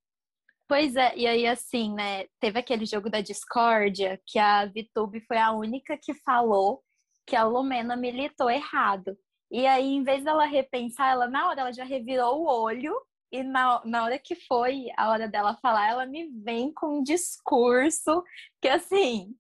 Pois 0.65 0.95
é, 0.95 1.17
e 1.17 1.27
aí 1.27 1.45
assim, 1.45 1.93
né? 1.93 2.25
Teve 2.39 2.59
aquele 2.59 2.85
jogo 2.85 3.09
da 3.09 3.19
discórdia 3.19 4.21
que 4.25 4.39
a 4.39 4.65
VTube 4.65 5.19
foi 5.27 5.38
a 5.38 5.51
única 5.51 5.97
que 6.01 6.13
falou 6.13 6.81
que 7.27 7.35
a 7.35 7.43
Lumena 7.43 7.97
militou 7.97 8.49
errado. 8.49 9.17
E 9.51 9.65
aí, 9.65 9.88
em 9.88 10.03
vez 10.03 10.23
dela 10.23 10.45
repensar, 10.45 11.11
ela 11.11 11.27
na 11.27 11.47
hora 11.47 11.61
ela 11.61 11.73
já 11.73 11.83
revirou 11.83 12.43
o 12.43 12.63
olho 12.63 12.95
e 13.31 13.43
na, 13.43 13.81
na 13.86 14.03
hora 14.03 14.19
que 14.19 14.36
foi 14.36 14.88
a 14.98 15.09
hora 15.09 15.27
dela 15.27 15.57
falar, 15.62 15.89
ela 15.89 16.05
me 16.05 16.27
vem 16.43 16.74
com 16.74 17.00
um 17.00 17.03
discurso 17.03 18.24
que 18.62 18.67
assim, 18.67 19.36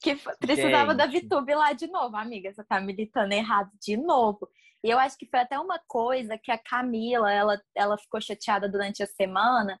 que 0.00 0.16
precisava 0.38 0.94
da 0.94 1.06
Gente. 1.06 1.26
VTube 1.26 1.54
lá 1.54 1.72
de 1.72 1.86
novo, 1.86 2.16
amiga, 2.16 2.52
você 2.52 2.64
tá 2.64 2.80
militando 2.80 3.34
errado 3.34 3.70
de 3.80 3.96
novo. 3.96 4.48
E 4.82 4.88
eu 4.88 4.98
acho 4.98 5.16
que 5.18 5.26
foi 5.26 5.40
até 5.40 5.58
uma 5.58 5.78
coisa 5.86 6.38
que 6.38 6.50
a 6.50 6.58
Camila, 6.58 7.30
ela, 7.30 7.60
ela 7.74 7.98
ficou 7.98 8.20
chateada 8.20 8.68
durante 8.68 9.02
a 9.02 9.06
semana, 9.06 9.78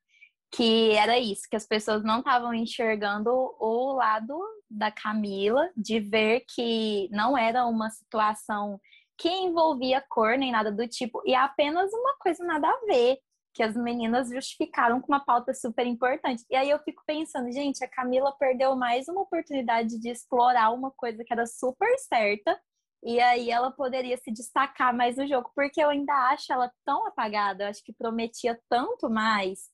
que 0.52 0.90
era 0.92 1.18
isso, 1.18 1.48
que 1.48 1.56
as 1.56 1.66
pessoas 1.66 2.02
não 2.02 2.18
estavam 2.18 2.52
enxergando 2.52 3.30
o 3.58 3.92
lado 3.94 4.38
da 4.70 4.90
Camila, 4.90 5.70
de 5.76 6.00
ver 6.00 6.44
que 6.54 7.08
não 7.10 7.38
era 7.38 7.64
uma 7.66 7.88
situação 7.88 8.78
que 9.16 9.28
envolvia 9.28 10.04
cor 10.08 10.36
nem 10.36 10.50
nada 10.50 10.72
do 10.72 10.86
tipo, 10.88 11.22
e 11.26 11.34
apenas 11.34 11.92
uma 11.92 12.16
coisa 12.18 12.44
nada 12.44 12.68
a 12.68 12.86
ver, 12.86 13.18
que 13.52 13.62
as 13.62 13.74
meninas 13.74 14.28
justificaram 14.28 15.00
com 15.00 15.12
uma 15.12 15.24
pauta 15.24 15.52
super 15.52 15.86
importante. 15.86 16.44
E 16.48 16.56
aí 16.56 16.70
eu 16.70 16.78
fico 16.80 17.02
pensando, 17.06 17.50
gente, 17.52 17.84
a 17.84 17.88
Camila 17.88 18.32
perdeu 18.38 18.76
mais 18.76 19.08
uma 19.08 19.22
oportunidade 19.22 19.98
de 19.98 20.08
explorar 20.08 20.70
uma 20.70 20.90
coisa 20.90 21.24
que 21.24 21.32
era 21.32 21.46
super 21.46 21.98
certa, 21.98 22.58
E 23.02 23.18
aí 23.20 23.50
ela 23.50 23.70
poderia 23.70 24.16
se 24.18 24.30
destacar 24.30 24.94
mais 24.94 25.16
no 25.16 25.26
jogo, 25.26 25.50
porque 25.54 25.82
eu 25.82 25.88
ainda 25.88 26.12
acho 26.30 26.52
ela 26.52 26.70
tão 26.84 27.06
apagada, 27.06 27.64
eu 27.64 27.68
acho 27.68 27.82
que 27.82 27.92
prometia 27.94 28.60
tanto 28.68 29.08
mais. 29.08 29.70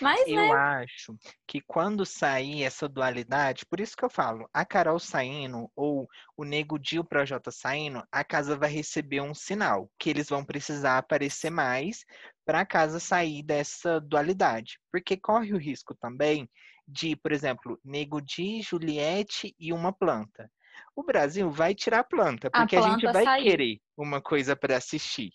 Mas, 0.00 0.28
eu 0.28 0.36
né? 0.36 0.52
acho 0.52 1.16
que 1.46 1.60
quando 1.60 2.04
sair 2.04 2.62
essa 2.62 2.88
dualidade, 2.88 3.64
por 3.66 3.80
isso 3.80 3.96
que 3.96 4.04
eu 4.04 4.10
falo, 4.10 4.48
a 4.52 4.64
Carol 4.64 4.98
saindo 4.98 5.70
ou 5.74 6.06
o 6.36 6.44
Nego 6.44 6.78
Di 6.78 6.98
o 6.98 7.04
Projota 7.04 7.50
saindo, 7.50 8.02
a 8.12 8.22
casa 8.22 8.56
vai 8.56 8.70
receber 8.70 9.20
um 9.20 9.34
sinal 9.34 9.90
que 9.98 10.10
eles 10.10 10.28
vão 10.28 10.44
precisar 10.44 10.98
aparecer 10.98 11.50
mais 11.50 12.04
para 12.48 12.64
casa 12.64 12.98
sair 12.98 13.42
dessa 13.42 14.00
dualidade. 14.00 14.80
Porque 14.90 15.18
corre 15.18 15.52
o 15.52 15.58
risco 15.58 15.94
também 15.94 16.48
de, 16.86 17.14
por 17.14 17.30
exemplo, 17.30 17.78
Nego 17.84 18.22
Di, 18.22 18.62
Juliette 18.62 19.54
e 19.60 19.70
uma 19.70 19.92
planta 19.92 20.50
o 20.94 21.02
Brasil 21.02 21.50
vai 21.50 21.74
tirar 21.74 22.00
a 22.00 22.04
planta, 22.04 22.50
porque 22.50 22.76
a, 22.76 22.80
planta 22.80 22.86
a 22.86 22.98
gente 23.00 23.12
vai 23.12 23.24
sair. 23.24 23.42
querer 23.42 23.80
uma 23.96 24.20
coisa 24.22 24.56
para 24.56 24.76
assistir. 24.76 25.32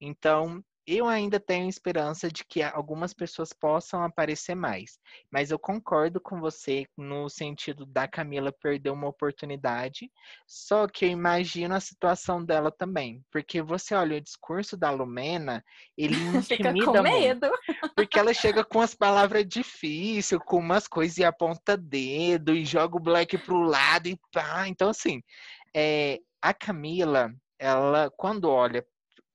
Então, 0.00 0.62
eu 0.86 1.08
ainda 1.08 1.40
tenho 1.40 1.68
esperança 1.68 2.30
de 2.30 2.44
que 2.44 2.62
algumas 2.62 3.12
pessoas 3.12 3.52
possam 3.52 4.04
aparecer 4.04 4.54
mais. 4.54 5.00
Mas 5.30 5.50
eu 5.50 5.58
concordo 5.58 6.20
com 6.20 6.40
você 6.40 6.86
no 6.96 7.28
sentido 7.28 7.84
da 7.84 8.06
Camila 8.06 8.52
perder 8.52 8.90
uma 8.90 9.08
oportunidade. 9.08 10.10
Só 10.46 10.86
que 10.86 11.06
eu 11.06 11.10
imagino 11.10 11.74
a 11.74 11.80
situação 11.80 12.44
dela 12.44 12.70
também. 12.70 13.20
Porque 13.32 13.60
você 13.60 13.94
olha 13.96 14.18
o 14.18 14.20
discurso 14.20 14.76
da 14.76 14.90
Lumena, 14.90 15.64
ele 15.98 16.14
intimida 16.38 17.02
muito. 17.02 17.50
Porque 17.96 18.18
ela 18.18 18.32
chega 18.32 18.64
com 18.64 18.80
as 18.80 18.94
palavras 18.94 19.44
difíceis, 19.46 20.40
com 20.44 20.58
umas 20.58 20.86
coisas 20.86 21.18
e 21.18 21.24
aponta 21.24 21.76
dedo 21.76 22.54
e 22.54 22.64
joga 22.64 22.96
o 22.96 23.02
Black 23.02 23.36
pro 23.38 23.58
lado 23.58 24.06
e 24.06 24.16
pá. 24.32 24.68
Então, 24.68 24.88
assim, 24.90 25.20
é, 25.74 26.20
a 26.40 26.54
Camila, 26.54 27.34
ela, 27.58 28.08
quando 28.16 28.48
olha 28.48 28.86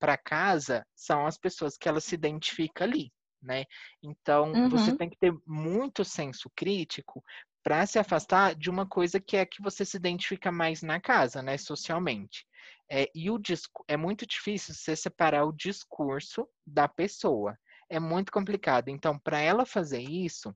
para 0.02 0.18
casa 0.18 0.84
são 0.96 1.28
as 1.28 1.38
pessoas 1.38 1.76
que 1.78 1.88
ela 1.88 2.00
se 2.00 2.12
identifica 2.16 2.82
ali, 2.82 3.12
né? 3.40 3.64
Então, 4.02 4.50
uhum. 4.50 4.68
você 4.68 4.96
tem 4.96 5.08
que 5.08 5.16
ter 5.16 5.32
muito 5.46 6.04
senso 6.04 6.50
crítico 6.56 7.22
para 7.62 7.86
se 7.86 8.00
afastar 8.00 8.56
de 8.56 8.68
uma 8.68 8.84
coisa 8.84 9.20
que 9.20 9.36
é 9.36 9.46
que 9.46 9.62
você 9.62 9.84
se 9.84 9.96
identifica 9.96 10.50
mais 10.50 10.82
na 10.82 11.00
casa, 11.00 11.40
né, 11.40 11.56
socialmente. 11.56 12.44
É, 12.90 13.08
e 13.14 13.30
o 13.30 13.40
é 13.86 13.96
muito 13.96 14.26
difícil 14.26 14.74
você 14.74 14.96
separar 14.96 15.44
o 15.44 15.52
discurso 15.52 16.48
da 16.66 16.88
pessoa. 16.88 17.56
É 17.88 18.00
muito 18.00 18.32
complicado. 18.32 18.88
Então, 18.88 19.16
para 19.20 19.38
ela 19.38 19.64
fazer 19.64 20.02
isso, 20.02 20.52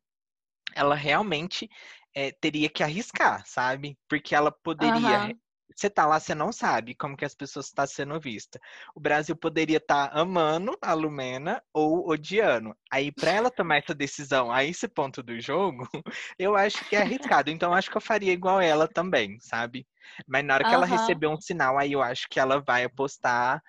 ela 0.75 0.97
realmente 0.97 1.69
é, 2.13 2.33
teria 2.33 2.69
que 2.69 2.83
arriscar, 2.83 3.47
sabe? 3.47 3.97
Porque 4.09 4.35
ela 4.35 4.51
poderia 4.51 5.27
uhum 5.27 5.39
você 5.77 5.91
tá 5.91 6.07
lá, 6.07 6.19
você 6.19 6.35
não 6.35 6.51
sabe 6.51 6.95
como 6.95 7.17
que 7.17 7.25
as 7.25 7.35
pessoas 7.35 7.67
estão 7.67 7.85
tá 7.85 7.87
sendo 7.87 8.19
vistas. 8.19 8.61
O 8.95 9.01
Brasil 9.01 9.37
poderia 9.37 9.77
estar 9.77 10.09
tá 10.09 10.19
amando 10.19 10.77
a 10.81 10.95
Lumena 10.95 11.63
ou 11.73 12.09
odiando. 12.09 12.75
Aí, 12.91 13.13
para 13.13 13.31
ela 13.31 13.51
tomar 13.51 13.77
essa 13.77 13.95
decisão 13.95 14.51
a 14.51 14.65
esse 14.65 14.89
ponto 14.89 15.23
do 15.23 15.39
jogo, 15.39 15.87
eu 16.39 16.57
acho 16.57 16.83
que 16.89 16.97
é 16.97 17.03
arriscado. 17.03 17.51
Então, 17.51 17.75
acho 17.75 17.91
que 17.91 17.97
eu 17.97 18.01
faria 18.01 18.33
igual 18.33 18.59
ela 18.59 18.89
também, 18.89 19.39
sabe? 19.39 19.87
Mas 20.27 20.45
na 20.45 20.55
hora 20.55 20.65
que 20.65 20.71
uhum. 20.71 20.77
ela 20.77 20.87
receber 20.87 21.27
um 21.27 21.39
sinal, 21.39 21.79
aí 21.79 21.93
eu 21.93 22.03
acho 22.03 22.27
que 22.31 22.41
ela 22.41 22.63
vai 22.63 22.85
apostar 22.85 23.63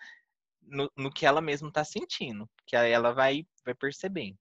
no, 0.62 0.90
no 0.96 1.12
que 1.12 1.26
ela 1.26 1.42
mesma 1.42 1.70
tá 1.72 1.84
sentindo. 1.84 2.50
Que 2.66 2.78
aí 2.78 2.92
ela 2.92 3.14
vai, 3.14 3.46
vai 3.66 3.76
perceber. 3.76 4.34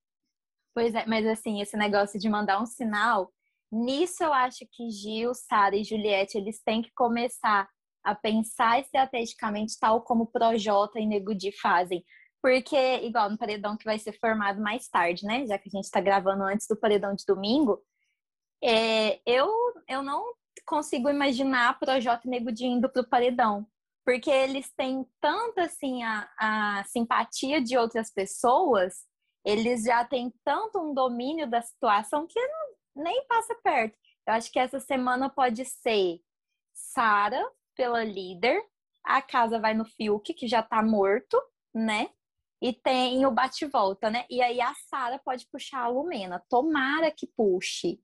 Pois 0.72 0.94
é, 0.94 1.04
mas 1.06 1.26
assim, 1.26 1.60
esse 1.60 1.76
negócio 1.76 2.20
de 2.20 2.28
mandar 2.28 2.60
um 2.60 2.66
sinal 2.66 3.32
Nisso 3.70 4.22
eu 4.22 4.32
acho 4.32 4.66
que 4.70 4.90
Gil, 4.90 5.34
Sara 5.34 5.76
e 5.76 5.84
Juliette, 5.84 6.38
eles 6.38 6.62
têm 6.62 6.82
que 6.82 6.92
começar 6.94 7.68
a 8.04 8.14
pensar 8.14 8.80
estrategicamente 8.80 9.76
tal 9.80 10.00
como 10.02 10.28
Projota 10.28 11.00
e 11.00 11.06
Negudi 11.06 11.50
fazem. 11.52 12.04
Porque, 12.40 12.76
igual 13.02 13.28
no 13.28 13.36
paredão 13.36 13.76
que 13.76 13.84
vai 13.84 13.98
ser 13.98 14.12
formado 14.20 14.60
mais 14.60 14.88
tarde, 14.88 15.24
né? 15.24 15.44
Já 15.46 15.58
que 15.58 15.68
a 15.68 15.76
gente 15.76 15.84
está 15.84 16.00
gravando 16.00 16.44
antes 16.44 16.68
do 16.68 16.76
paredão 16.76 17.14
de 17.14 17.24
domingo, 17.26 17.82
é, 18.62 19.20
eu, 19.26 19.50
eu 19.88 20.02
não 20.02 20.32
consigo 20.64 21.08
imaginar 21.08 21.78
Projota 21.78 22.22
e 22.26 22.30
Negudi 22.30 22.66
indo 22.66 22.88
para 22.88 23.02
o 23.02 23.08
paredão. 23.08 23.66
Porque 24.04 24.30
eles 24.30 24.72
têm 24.76 25.04
tanto 25.20 25.58
assim 25.58 26.04
a, 26.04 26.28
a 26.38 26.84
simpatia 26.84 27.60
de 27.60 27.76
outras 27.76 28.12
pessoas, 28.12 28.94
eles 29.44 29.82
já 29.82 30.04
têm 30.04 30.32
tanto 30.44 30.78
um 30.78 30.94
domínio 30.94 31.48
da 31.50 31.60
situação 31.60 32.26
que 32.26 32.40
não, 32.40 32.65
nem 32.96 33.26
passa 33.26 33.54
perto. 33.62 33.96
Eu 34.26 34.34
acho 34.34 34.50
que 34.50 34.58
essa 34.58 34.80
semana 34.80 35.28
pode 35.28 35.64
ser 35.64 36.20
Sara 36.74 37.44
pela 37.76 38.02
líder, 38.02 38.60
a 39.04 39.22
casa 39.22 39.60
vai 39.60 39.74
no 39.74 39.84
Fiuk, 39.84 40.34
que 40.34 40.48
já 40.48 40.62
tá 40.62 40.82
morto, 40.82 41.40
né? 41.74 42.08
E 42.60 42.72
tem 42.72 43.24
o 43.26 43.30
bate-volta, 43.30 44.10
né? 44.10 44.24
E 44.30 44.42
aí 44.42 44.60
a 44.60 44.72
Sara 44.88 45.20
pode 45.24 45.46
puxar 45.46 45.82
a 45.82 45.88
Lumena. 45.88 46.42
Tomara 46.48 47.10
que 47.10 47.26
puxe. 47.36 48.00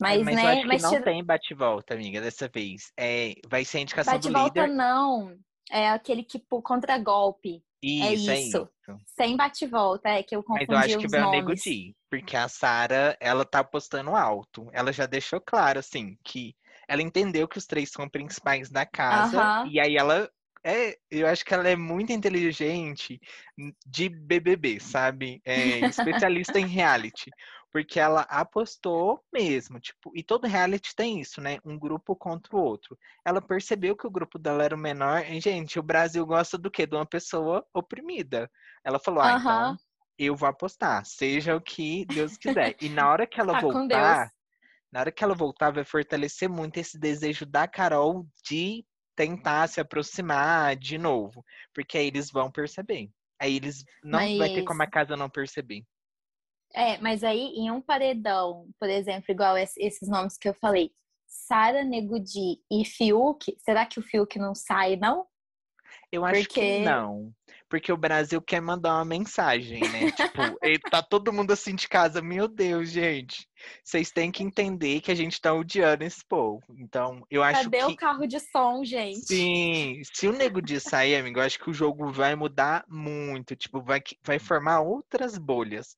Mas, 0.00 0.20
é, 0.20 0.24
mas 0.24 0.34
né? 0.36 0.42
eu 0.42 0.48
acho 0.48 0.60
que 0.60 0.66
mas 0.66 0.82
não 0.82 0.90
tira... 0.90 1.04
tem 1.04 1.24
bate-volta, 1.24 1.94
amiga, 1.94 2.20
dessa 2.20 2.48
vez. 2.48 2.92
É, 2.98 3.34
vai 3.48 3.64
ser 3.64 3.78
a 3.78 3.80
indicação 3.80 4.14
bate 4.14 4.28
do 4.28 4.28
líder. 4.28 4.42
Bate-volta 4.42 4.72
não. 4.72 5.36
É 5.70 5.90
aquele 5.90 6.22
que 6.22 6.38
contra 6.62 6.96
golpe. 6.98 7.62
É 7.86 8.14
isso, 8.14 8.30
é 8.30 8.40
isso. 8.40 8.56
É 8.56 8.92
isso. 8.92 9.00
Sem 9.06 9.36
bate-volta, 9.36 10.08
é 10.08 10.22
que 10.22 10.34
eu 10.34 10.42
confundi 10.42 10.66
Mas 10.68 10.88
eu 10.90 10.96
acho 10.96 10.98
que 10.98 11.08
vai 11.08 11.22
o 11.22 11.30
Nego 11.30 11.54
Di, 11.54 11.94
porque 12.10 12.36
a 12.36 12.48
Sara, 12.48 13.16
ela 13.20 13.44
tá 13.44 13.60
apostando 13.60 14.14
alto. 14.14 14.68
Ela 14.72 14.92
já 14.92 15.06
deixou 15.06 15.40
claro, 15.40 15.78
assim, 15.78 16.16
que 16.24 16.54
ela 16.88 17.02
entendeu 17.02 17.48
que 17.48 17.58
os 17.58 17.66
três 17.66 17.90
são 17.90 18.08
principais 18.08 18.70
da 18.70 18.86
casa. 18.86 19.38
Uh 19.38 19.64
-huh. 19.64 19.70
E 19.70 19.80
aí 19.80 19.96
ela 19.96 20.28
é, 20.64 20.96
eu 21.10 21.28
acho 21.28 21.44
que 21.44 21.54
ela 21.54 21.68
é 21.68 21.76
muito 21.76 22.12
inteligente 22.12 23.20
de 23.86 24.08
BBB, 24.08 24.80
sabe? 24.80 25.40
É, 25.44 25.78
especialista 25.86 26.58
em 26.58 26.66
reality 26.66 27.30
porque 27.76 28.00
ela 28.00 28.22
apostou 28.22 29.22
mesmo, 29.30 29.78
tipo, 29.78 30.10
e 30.14 30.22
todo 30.22 30.46
reality 30.46 30.96
tem 30.96 31.20
isso, 31.20 31.42
né? 31.42 31.58
Um 31.62 31.78
grupo 31.78 32.16
contra 32.16 32.56
o 32.56 32.58
outro. 32.58 32.98
Ela 33.22 33.42
percebeu 33.42 33.94
que 33.94 34.06
o 34.06 34.10
grupo 34.10 34.38
dela 34.38 34.64
era 34.64 34.74
o 34.74 34.78
menor, 34.78 35.30
e, 35.30 35.38
gente, 35.40 35.78
o 35.78 35.82
Brasil 35.82 36.24
gosta 36.24 36.56
do 36.56 36.70
quê? 36.70 36.86
De 36.86 36.96
uma 36.96 37.04
pessoa 37.04 37.66
oprimida. 37.74 38.50
Ela 38.82 38.98
falou, 38.98 39.20
ah, 39.20 39.36
então 39.38 39.76
eu 40.18 40.34
vou 40.34 40.48
apostar, 40.48 41.04
seja 41.04 41.54
o 41.54 41.60
que 41.60 42.06
Deus 42.06 42.38
quiser. 42.38 42.74
E 42.80 42.88
na 42.88 43.10
hora 43.10 43.26
que 43.26 43.38
ela 43.38 43.52
tá 43.52 43.60
voltar, 43.60 44.32
na 44.90 45.00
hora 45.00 45.12
que 45.12 45.22
ela 45.22 45.34
voltar, 45.34 45.70
vai 45.70 45.84
fortalecer 45.84 46.48
muito 46.48 46.78
esse 46.78 46.98
desejo 46.98 47.44
da 47.44 47.68
Carol 47.68 48.26
de 48.42 48.86
tentar 49.14 49.68
se 49.68 49.82
aproximar 49.82 50.76
de 50.76 50.96
novo, 50.96 51.44
porque 51.74 51.98
aí 51.98 52.06
eles 52.06 52.30
vão 52.30 52.50
perceber. 52.50 53.10
Aí 53.38 53.54
eles 53.54 53.84
não 54.02 54.18
Mas... 54.18 54.38
vai 54.38 54.48
ter 54.54 54.62
como 54.62 54.82
a 54.82 54.86
casa 54.86 55.14
não 55.14 55.28
perceber. 55.28 55.84
É, 56.76 56.98
mas 56.98 57.24
aí 57.24 57.54
em 57.56 57.70
um 57.70 57.80
paredão, 57.80 58.68
por 58.78 58.90
exemplo, 58.90 59.24
igual 59.30 59.56
esses 59.56 60.06
nomes 60.06 60.36
que 60.36 60.46
eu 60.46 60.52
falei, 60.54 60.92
Sara 61.26 61.82
Negudi 61.82 62.60
e 62.70 62.84
Fiuk, 62.84 63.56
será 63.58 63.86
que 63.86 63.98
o 63.98 64.02
Fiuk 64.02 64.38
não 64.38 64.54
sai, 64.54 64.94
não? 64.96 65.26
Eu 66.12 66.24
acho 66.24 66.42
Porque... 66.42 66.60
que 66.60 66.78
não. 66.80 67.32
Porque 67.68 67.92
o 67.92 67.96
Brasil 67.96 68.40
quer 68.40 68.60
mandar 68.60 68.94
uma 68.94 69.04
mensagem, 69.04 69.80
né? 69.80 70.10
tipo, 70.12 70.90
tá 70.90 71.02
todo 71.02 71.32
mundo 71.32 71.52
assim 71.52 71.74
de 71.74 71.88
casa, 71.88 72.22
meu 72.22 72.46
Deus, 72.46 72.90
gente. 72.90 73.48
Vocês 73.82 74.10
têm 74.10 74.30
que 74.30 74.42
entender 74.42 75.00
que 75.00 75.10
a 75.10 75.14
gente 75.14 75.40
tá 75.40 75.52
odiando 75.52 76.04
esse 76.04 76.24
povo. 76.24 76.62
Então, 76.78 77.26
eu 77.28 77.42
acho 77.42 77.64
Cadê 77.64 77.78
que... 77.78 77.84
o 77.92 77.96
carro 77.96 78.26
de 78.26 78.38
som, 78.38 78.84
gente? 78.84 79.26
Sim. 79.26 80.00
Se 80.12 80.28
o 80.28 80.32
Nego 80.32 80.62
de 80.62 80.78
sair, 80.78 81.16
amigo, 81.16 81.40
eu 81.40 81.44
acho 81.44 81.58
que 81.58 81.70
o 81.70 81.74
jogo 81.74 82.12
vai 82.12 82.36
mudar 82.36 82.84
muito. 82.88 83.56
Tipo, 83.56 83.82
vai, 83.82 84.00
vai 84.24 84.38
formar 84.38 84.80
outras 84.80 85.36
bolhas. 85.36 85.96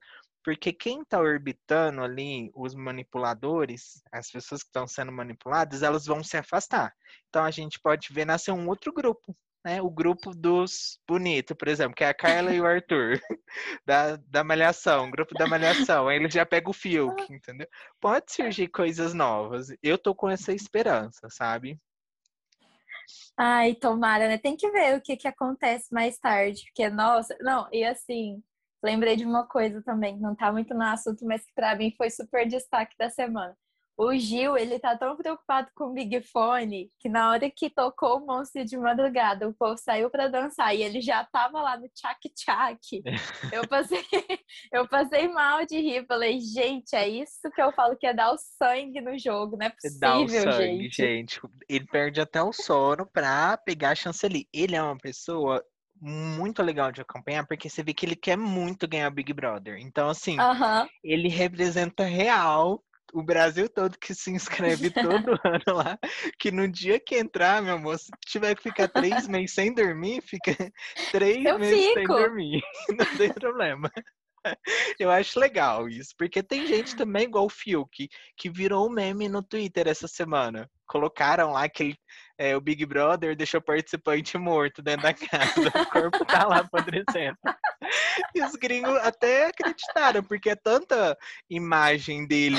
Porque 0.49 0.73
quem 0.73 1.03
está 1.03 1.21
orbitando 1.21 2.01
ali, 2.01 2.51
os 2.55 2.75
manipuladores, 2.75 4.03
as 4.11 4.31
pessoas 4.31 4.63
que 4.63 4.71
estão 4.71 4.87
sendo 4.87 5.13
manipuladas, 5.13 5.83
elas 5.83 6.07
vão 6.07 6.25
se 6.25 6.39
afastar. 6.39 6.91
Então 7.29 7.45
a 7.45 7.51
gente 7.51 7.79
pode 7.79 8.11
ver 8.11 8.25
nascer 8.25 8.53
um 8.53 8.67
outro 8.67 8.91
grupo, 8.91 9.37
né? 9.63 9.83
O 9.83 9.91
grupo 9.91 10.35
dos 10.35 10.99
bonitos, 11.07 11.55
por 11.55 11.69
exemplo, 11.69 11.95
que 11.95 12.03
é 12.03 12.09
a 12.09 12.15
Carla 12.15 12.55
e 12.55 12.63
o 12.63 12.65
Arthur, 12.65 13.21
da, 13.85 14.17
da 14.17 14.43
Malhação, 14.43 15.09
o 15.09 15.11
grupo 15.11 15.35
da 15.35 15.47
Malhação. 15.47 16.09
Aí 16.09 16.17
ele 16.17 16.31
já 16.31 16.47
pega 16.47 16.71
o 16.71 16.73
Fiuk, 16.73 17.15
entendeu? 17.31 17.69
Pode 18.01 18.33
surgir 18.33 18.69
coisas 18.69 19.13
novas. 19.13 19.69
Eu 19.83 19.99
tô 19.99 20.15
com 20.15 20.31
essa 20.31 20.55
esperança, 20.55 21.29
sabe? 21.29 21.79
Ai, 23.37 23.75
tomara, 23.75 24.29
né? 24.29 24.39
Tem 24.39 24.57
que 24.57 24.71
ver 24.71 24.97
o 24.97 25.03
que, 25.03 25.15
que 25.15 25.29
acontece 25.29 25.93
mais 25.93 26.19
tarde, 26.19 26.65
porque, 26.65 26.89
nossa, 26.89 27.37
não, 27.43 27.69
e 27.71 27.85
assim, 27.85 28.43
Lembrei 28.83 29.17
de 29.17 29.25
uma 29.25 29.47
coisa 29.47 29.83
também, 29.83 30.19
não 30.19 30.35
tá 30.35 30.53
muito 30.53 30.75
no 30.75 30.83
assunto, 30.83 31.25
mas 31.25 31.45
que 31.45 31.53
para 31.55 31.75
mim 31.75 31.93
foi 31.97 32.11
super 32.11 32.47
destaque 32.47 32.95
da 32.99 33.11
semana. 33.11 33.57
O 34.01 34.17
Gil, 34.17 34.57
ele 34.57 34.79
tá 34.79 34.97
tão 34.97 35.17
preocupado 35.17 35.71
com 35.75 35.87
o 35.87 35.93
Big 35.93 36.23
Fone 36.23 36.89
que 37.01 37.09
na 37.09 37.33
hora 37.33 37.51
que 37.51 37.69
tocou 37.69 38.19
o 38.19 38.27
monstro 38.27 38.65
de 38.65 38.77
madrugada, 38.77 39.49
o 39.49 39.53
povo 39.53 39.77
saiu 39.77 40.09
para 40.09 40.29
dançar 40.29 40.73
e 40.73 40.85
ele 40.85 41.01
já 41.01 41.25
tava 41.25 41.61
lá 41.61 41.77
no 41.77 41.89
tchac-tchac. 41.89 42.79
Eu 43.53 43.67
passei, 43.67 44.05
eu 44.73 44.87
passei 44.87 45.27
mal 45.27 45.67
de 45.67 45.81
rir. 45.81 46.07
Falei, 46.07 46.39
gente, 46.39 46.95
é 46.95 47.09
isso 47.09 47.51
que 47.53 47.61
eu 47.61 47.73
falo 47.73 47.97
que 47.97 48.07
é 48.07 48.15
dar 48.15 48.33
o 48.33 48.39
sangue 48.39 49.01
no 49.01 49.19
jogo, 49.19 49.57
não 49.57 49.67
é 49.67 49.71
possível, 49.71 49.99
Dá 49.99 50.19
o 50.21 50.29
sangue, 50.29 50.83
gente. 50.85 50.95
gente. 50.95 51.41
Ele 51.69 51.87
perde 51.87 52.21
até 52.21 52.41
o 52.41 52.53
sono 52.53 53.05
pra 53.07 53.57
pegar 53.57 53.91
a 53.91 53.95
chanceler. 53.95 54.45
Ele 54.53 54.77
é 54.77 54.83
uma 54.83 54.99
pessoa 54.99 55.65
muito 56.01 56.63
legal 56.63 56.93
de 56.93 57.01
acompanhar, 57.01 57.47
porque 57.47 57.69
você 57.69 57.83
vê 57.83 57.93
que 57.93 58.07
ele 58.07 58.17
quer 58.17 58.37
muito 58.37 58.89
ganhar 58.89 59.11
Big 59.11 59.33
Brother. 59.33 59.79
Então, 59.79 60.09
assim, 60.09 60.37
ele 61.03 61.29
representa 61.29 62.05
real 62.05 62.83
o 63.13 63.23
Brasil 63.23 63.69
todo 63.69 63.99
que 63.99 64.15
se 64.15 64.31
inscreve 64.31 64.91
todo 64.93 65.41
ano 65.45 65.77
lá, 65.77 65.99
que 66.39 66.51
no 66.51 66.69
dia 66.69 67.01
que 67.01 67.17
entrar, 67.17 67.63
meu 67.63 67.75
amor, 67.75 67.99
se 67.99 68.11
tiver 68.27 68.55
que 68.55 68.63
ficar 68.63 68.89
três 68.89 69.27
meses 69.29 69.55
sem 69.55 69.75
dormir, 69.75 70.23
fica 70.23 70.53
três 71.13 71.45
Eu 71.45 71.59
meses 71.59 71.87
fico. 71.87 71.95
sem 71.95 72.07
dormir. 72.07 72.63
Não 72.91 73.17
tem 73.17 73.33
problema. 73.33 73.91
Eu 74.99 75.11
acho 75.11 75.39
legal 75.39 75.89
isso, 75.89 76.15
porque 76.17 76.43
tem 76.43 76.67
gente 76.67 76.97
também 76.97 77.25
igual 77.25 77.47
o 77.47 77.51
Fiuk, 77.51 78.09
que 78.37 78.51
virou 78.51 78.87
um 78.87 78.93
meme 78.93 79.29
no 79.29 79.43
Twitter 79.43 79.89
essa 79.89 80.09
semana. 80.09 80.71
Colocaram 80.87 81.53
lá 81.53 81.69
que 81.69 81.83
ele, 81.83 81.99
é, 82.39 82.57
o 82.57 82.61
Big 82.61 82.87
Brother 82.87 83.37
deixou 83.37 83.59
o 83.59 83.63
participante 83.63 84.39
morto 84.39 84.81
dentro 84.81 85.03
da 85.03 85.13
casa, 85.13 85.69
o 85.75 85.87
corpo 85.91 86.25
tá 86.25 86.47
lá 86.47 86.59
apodrecendo. 86.59 87.37
E 88.35 88.43
os 88.43 88.53
gringos 88.53 88.97
até 88.99 89.47
acreditaram, 89.47 90.23
porque 90.23 90.51
é 90.51 90.57
tanta 90.57 91.17
imagem 91.49 92.27
dele, 92.27 92.59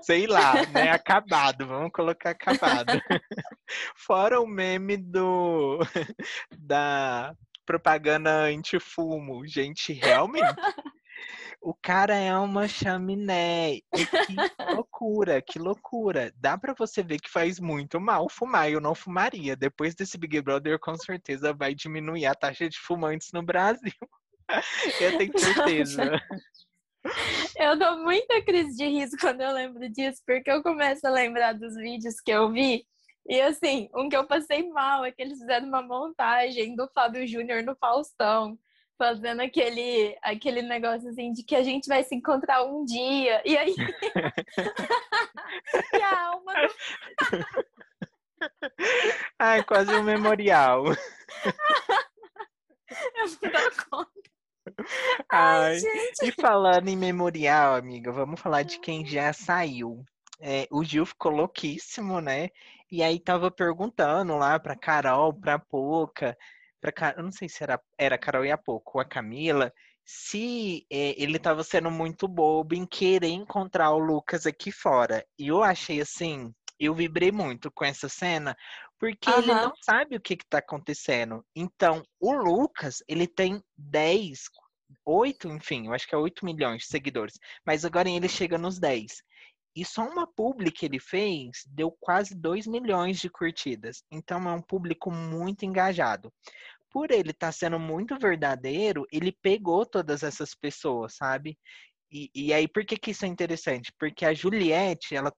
sei 0.00 0.26
lá, 0.26 0.64
né, 0.72 0.90
acabado, 0.90 1.66
vamos 1.66 1.92
colocar 1.92 2.30
acabado. 2.30 2.86
Fora 3.94 4.40
o 4.40 4.46
meme 4.46 4.96
do 4.96 5.80
da 6.56 7.34
propaganda 7.66 8.30
anti-fumo, 8.44 9.46
gente, 9.46 9.92
realmente 9.92 10.54
o 11.66 11.74
cara 11.74 12.14
é 12.14 12.32
uma 12.38 12.68
chaminé. 12.68 13.80
Que 13.90 14.72
loucura, 14.72 15.42
que 15.42 15.58
loucura. 15.58 16.32
Dá 16.36 16.56
para 16.56 16.72
você 16.78 17.02
ver 17.02 17.18
que 17.18 17.28
faz 17.28 17.58
muito 17.58 18.00
mal 18.00 18.28
fumar. 18.30 18.70
Eu 18.70 18.80
não 18.80 18.94
fumaria. 18.94 19.56
Depois 19.56 19.92
desse 19.92 20.16
Big 20.16 20.40
Brother, 20.42 20.78
com 20.78 20.96
certeza 20.96 21.52
vai 21.52 21.74
diminuir 21.74 22.24
a 22.26 22.36
taxa 22.36 22.68
de 22.68 22.78
fumantes 22.78 23.32
no 23.32 23.42
Brasil. 23.42 23.92
Eu 25.00 25.18
tenho 25.18 25.36
certeza. 25.36 26.02
Eu 27.58 27.76
dou 27.76 27.98
muita 27.98 28.40
crise 28.42 28.76
de 28.76 28.86
riso 28.86 29.16
quando 29.20 29.40
eu 29.40 29.52
lembro 29.52 29.88
disso, 29.88 30.20
porque 30.26 30.50
eu 30.50 30.60
começo 30.60 31.06
a 31.06 31.10
lembrar 31.10 31.52
dos 31.52 31.76
vídeos 31.76 32.20
que 32.20 32.32
eu 32.32 32.50
vi. 32.50 32.84
E 33.28 33.40
assim, 33.40 33.88
um 33.94 34.08
que 34.08 34.16
eu 34.16 34.26
passei 34.26 34.68
mal 34.70 35.04
é 35.04 35.12
que 35.12 35.22
eles 35.22 35.38
fizeram 35.38 35.68
uma 35.68 35.82
montagem 35.82 36.74
do 36.74 36.88
Fábio 36.92 37.24
Júnior 37.24 37.62
no 37.62 37.76
Faustão 37.76 38.58
fazendo 38.98 39.40
aquele, 39.40 40.16
aquele 40.22 40.62
negócio 40.62 41.08
assim 41.08 41.32
de 41.32 41.42
que 41.42 41.54
a 41.54 41.62
gente 41.62 41.88
vai 41.88 42.02
se 42.02 42.14
encontrar 42.14 42.62
um 42.64 42.84
dia. 42.84 43.40
E 43.44 43.56
aí. 43.56 43.74
e 45.92 46.02
a 46.02 46.26
alma. 46.28 46.52
Ai, 49.38 49.62
quase 49.64 49.94
um 49.94 50.02
memorial. 50.02 50.84
Eu 52.88 53.26
não 53.26 53.50
dou 53.50 53.70
conta. 53.90 54.30
Ai, 55.30 55.76
Ai 55.76 55.82
e 56.22 56.32
falando 56.32 56.88
em 56.88 56.96
memorial, 56.96 57.74
amiga, 57.74 58.10
vamos 58.10 58.40
falar 58.40 58.62
de 58.62 58.80
quem 58.80 59.04
já 59.06 59.30
saiu. 59.32 60.04
É, 60.40 60.66
o 60.70 60.84
Gil 60.84 61.06
ficou 61.06 61.32
louquíssimo, 61.32 62.20
né? 62.20 62.50
E 62.90 63.02
aí 63.02 63.18
tava 63.18 63.50
perguntando 63.50 64.36
lá 64.36 64.58
pra 64.58 64.76
Carol, 64.76 65.32
pra 65.32 65.58
Poca, 65.58 66.36
para 66.92 67.14
eu 67.16 67.22
não 67.22 67.32
sei 67.32 67.48
se 67.48 67.62
era 67.62 67.80
era 67.98 68.14
a 68.14 68.18
Carol 68.18 68.44
e 68.44 68.50
a 68.50 68.58
pouco, 68.58 69.00
a 69.00 69.04
Camila, 69.04 69.72
se 70.04 70.86
é, 70.90 71.20
ele 71.20 71.36
estava 71.36 71.64
sendo 71.64 71.90
muito 71.90 72.28
bobo 72.28 72.74
em 72.74 72.86
querer 72.86 73.28
encontrar 73.28 73.90
o 73.90 73.98
Lucas 73.98 74.46
aqui 74.46 74.70
fora. 74.70 75.24
E 75.38 75.48
eu 75.48 75.62
achei 75.62 76.00
assim, 76.00 76.52
eu 76.78 76.94
vibrei 76.94 77.32
muito 77.32 77.70
com 77.72 77.84
essa 77.84 78.08
cena, 78.08 78.56
porque 78.98 79.28
uhum. 79.28 79.38
ele 79.38 79.54
não 79.54 79.72
sabe 79.82 80.16
o 80.16 80.20
que 80.20 80.34
está 80.34 80.58
acontecendo. 80.58 81.44
Então, 81.54 82.02
o 82.20 82.32
Lucas, 82.32 83.02
ele 83.08 83.26
tem 83.26 83.60
10, 83.76 84.44
8, 85.04 85.48
enfim, 85.48 85.86
eu 85.86 85.92
acho 85.92 86.06
que 86.06 86.14
é 86.14 86.18
8 86.18 86.44
milhões 86.44 86.82
de 86.82 86.88
seguidores. 86.88 87.34
Mas 87.64 87.84
agora 87.84 88.08
ele 88.08 88.28
chega 88.28 88.56
nos 88.56 88.78
10. 88.78 89.22
E 89.76 89.84
só 89.84 90.08
uma 90.08 90.26
publi 90.26 90.70
que 90.70 90.86
ele 90.86 90.98
fez 90.98 91.62
deu 91.66 91.94
quase 92.00 92.34
2 92.34 92.66
milhões 92.66 93.20
de 93.20 93.28
curtidas. 93.28 94.02
Então 94.10 94.48
é 94.48 94.52
um 94.52 94.62
público 94.62 95.10
muito 95.10 95.66
engajado. 95.66 96.32
Por 96.90 97.10
ele 97.10 97.30
estar 97.30 97.48
tá 97.48 97.52
sendo 97.52 97.78
muito 97.78 98.18
verdadeiro, 98.18 99.06
ele 99.12 99.32
pegou 99.42 99.84
todas 99.84 100.22
essas 100.22 100.54
pessoas, 100.54 101.16
sabe? 101.16 101.58
E, 102.10 102.30
e 102.34 102.52
aí, 102.52 102.68
por 102.68 102.84
que, 102.84 102.96
que 102.96 103.10
isso 103.10 103.24
é 103.24 103.28
interessante? 103.28 103.92
Porque 103.98 104.24
a 104.24 104.32
Juliette, 104.32 105.14
ela 105.14 105.32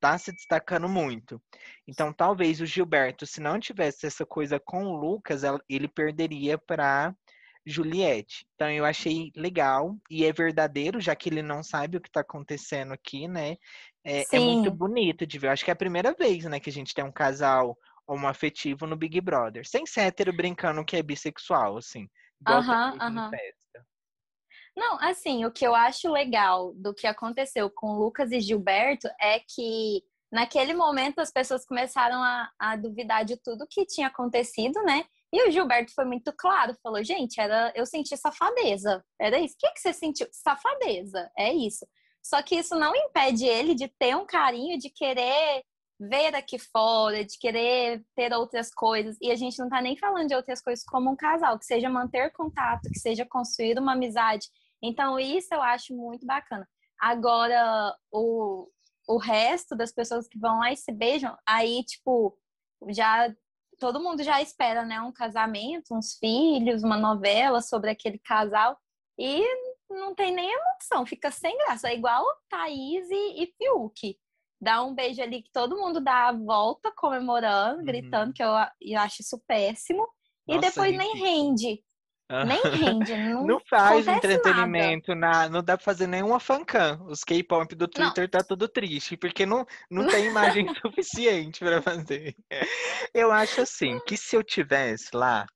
tá 0.00 0.16
se 0.18 0.32
destacando 0.32 0.88
muito. 0.88 1.42
Então, 1.88 2.12
talvez 2.12 2.60
o 2.60 2.66
Gilberto, 2.66 3.26
se 3.26 3.40
não 3.40 3.58
tivesse 3.58 4.06
essa 4.06 4.24
coisa 4.24 4.60
com 4.60 4.84
o 4.84 4.96
Lucas, 4.96 5.42
ele 5.68 5.88
perderia 5.88 6.58
para 6.58 7.14
Juliette. 7.66 8.46
Então 8.54 8.70
eu 8.70 8.84
achei 8.84 9.32
legal 9.34 9.96
e 10.10 10.24
é 10.24 10.32
verdadeiro, 10.32 11.00
já 11.00 11.16
que 11.16 11.28
ele 11.28 11.42
não 11.42 11.62
sabe 11.62 11.96
o 11.96 12.00
que 12.00 12.08
está 12.08 12.20
acontecendo 12.20 12.92
aqui, 12.92 13.26
né? 13.26 13.56
É, 14.04 14.24
é, 14.30 14.38
muito 14.38 14.70
bonito 14.70 15.26
de 15.26 15.38
ver. 15.38 15.46
Eu 15.46 15.52
acho 15.52 15.64
que 15.64 15.70
é 15.70 15.72
a 15.72 15.76
primeira 15.76 16.12
vez, 16.12 16.44
né, 16.44 16.60
que 16.60 16.68
a 16.68 16.72
gente 16.72 16.92
tem 16.92 17.04
um 17.04 17.12
casal 17.12 17.76
homoafetivo 18.06 18.86
no 18.86 18.96
Big 18.96 19.20
Brother. 19.20 19.66
Sem 19.66 19.86
ser 19.86 20.02
hétero 20.02 20.32
brincando 20.32 20.84
que 20.84 20.96
é 20.96 21.02
bissexual, 21.02 21.78
assim. 21.78 22.08
Aham, 22.46 22.96
aham. 23.00 23.30
Não, 24.76 24.98
assim, 25.00 25.44
o 25.44 25.52
que 25.52 25.64
eu 25.64 25.74
acho 25.74 26.10
legal 26.10 26.74
do 26.74 26.92
que 26.92 27.06
aconteceu 27.06 27.70
com 27.70 27.96
Lucas 27.96 28.32
e 28.32 28.40
Gilberto 28.40 29.08
é 29.20 29.38
que 29.38 30.02
naquele 30.32 30.74
momento 30.74 31.20
as 31.20 31.30
pessoas 31.30 31.64
começaram 31.64 32.22
a, 32.22 32.50
a 32.58 32.74
duvidar 32.74 33.24
de 33.24 33.36
tudo 33.36 33.68
que 33.70 33.86
tinha 33.86 34.08
acontecido, 34.08 34.82
né? 34.82 35.04
E 35.32 35.48
o 35.48 35.50
Gilberto 35.50 35.92
foi 35.94 36.04
muito 36.04 36.32
claro, 36.36 36.76
falou, 36.82 37.02
gente, 37.04 37.40
era, 37.40 37.72
eu 37.74 37.86
senti 37.86 38.16
safadeza. 38.16 39.04
Era 39.20 39.38
isso. 39.38 39.54
O 39.54 39.58
que, 39.58 39.72
que 39.72 39.80
você 39.80 39.92
sentiu? 39.92 40.26
Safadeza, 40.32 41.30
é 41.38 41.52
isso. 41.52 41.86
Só 42.22 42.42
que 42.42 42.56
isso 42.56 42.74
não 42.76 42.94
impede 42.96 43.44
ele 43.44 43.74
de 43.74 43.88
ter 43.98 44.16
um 44.16 44.26
carinho, 44.26 44.78
de 44.78 44.90
querer 44.90 45.62
ver 45.98 46.34
aqui 46.34 46.58
fora, 46.58 47.24
de 47.24 47.38
querer 47.38 48.04
ter 48.14 48.32
outras 48.32 48.72
coisas. 48.72 49.16
E 49.20 49.30
a 49.30 49.36
gente 49.36 49.58
não 49.58 49.68
tá 49.68 49.80
nem 49.80 49.96
falando 49.96 50.28
de 50.28 50.34
outras 50.34 50.60
coisas 50.60 50.84
como 50.84 51.10
um 51.10 51.16
casal, 51.16 51.58
que 51.58 51.64
seja 51.64 51.88
manter 51.88 52.32
contato, 52.32 52.90
que 52.90 52.98
seja 52.98 53.24
construir 53.24 53.78
uma 53.78 53.92
amizade. 53.92 54.48
Então, 54.82 55.18
isso 55.18 55.52
eu 55.52 55.62
acho 55.62 55.94
muito 55.94 56.26
bacana. 56.26 56.68
Agora, 57.00 57.94
o, 58.12 58.68
o 59.08 59.18
resto 59.18 59.76
das 59.76 59.92
pessoas 59.92 60.28
que 60.28 60.38
vão 60.38 60.58
lá 60.58 60.72
e 60.72 60.76
se 60.76 60.92
beijam, 60.92 61.36
aí, 61.46 61.82
tipo, 61.84 62.36
já 62.88 63.32
todo 63.78 64.00
mundo 64.00 64.22
já 64.22 64.40
espera, 64.40 64.84
né? 64.84 65.00
Um 65.00 65.12
casamento, 65.12 65.94
uns 65.94 66.14
filhos, 66.14 66.82
uma 66.82 66.96
novela 66.96 67.60
sobre 67.60 67.90
aquele 67.90 68.18
casal. 68.18 68.78
E 69.18 69.42
não 69.88 70.14
tem 70.14 70.32
nem 70.32 70.50
emoção, 70.50 71.06
fica 71.06 71.30
sem 71.30 71.56
graça. 71.58 71.88
É 71.88 71.94
igual 71.94 72.24
Thaís 72.48 73.08
e, 73.10 73.44
e 73.44 73.54
Fiuk. 73.56 74.18
Dá 74.64 74.82
um 74.82 74.94
beijo 74.94 75.20
ali 75.20 75.42
que 75.42 75.50
todo 75.52 75.76
mundo 75.76 76.00
dá 76.00 76.28
a 76.28 76.32
volta 76.32 76.90
comemorando, 76.96 77.80
uhum. 77.80 77.84
gritando, 77.84 78.32
que 78.32 78.42
eu, 78.42 78.48
eu 78.80 78.98
acho 78.98 79.20
isso 79.20 79.38
péssimo. 79.46 80.08
Nossa, 80.48 80.58
e 80.58 80.58
depois 80.58 80.96
nem 80.96 81.14
rende. 81.16 81.84
Nem 82.46 82.62
rende. 82.72 83.14
Não, 83.14 83.46
não 83.46 83.60
faz 83.68 84.08
entretenimento, 84.08 85.14
na, 85.14 85.50
não 85.50 85.62
dá 85.62 85.76
pra 85.76 85.84
fazer 85.84 86.06
nenhuma 86.06 86.40
fancam. 86.40 87.04
Os 87.06 87.22
K-pop 87.22 87.74
do 87.74 87.86
Twitter 87.86 88.24
não. 88.24 88.30
tá 88.30 88.42
tudo 88.42 88.66
triste, 88.66 89.18
porque 89.18 89.44
não, 89.44 89.66
não 89.90 90.06
tem 90.06 90.26
imagem 90.32 90.66
suficiente 90.76 91.60
para 91.60 91.82
fazer. 91.82 92.34
Eu 93.12 93.30
acho 93.30 93.60
assim, 93.60 94.00
que 94.06 94.16
se 94.16 94.34
eu 94.34 94.42
tivesse 94.42 95.10
lá, 95.12 95.46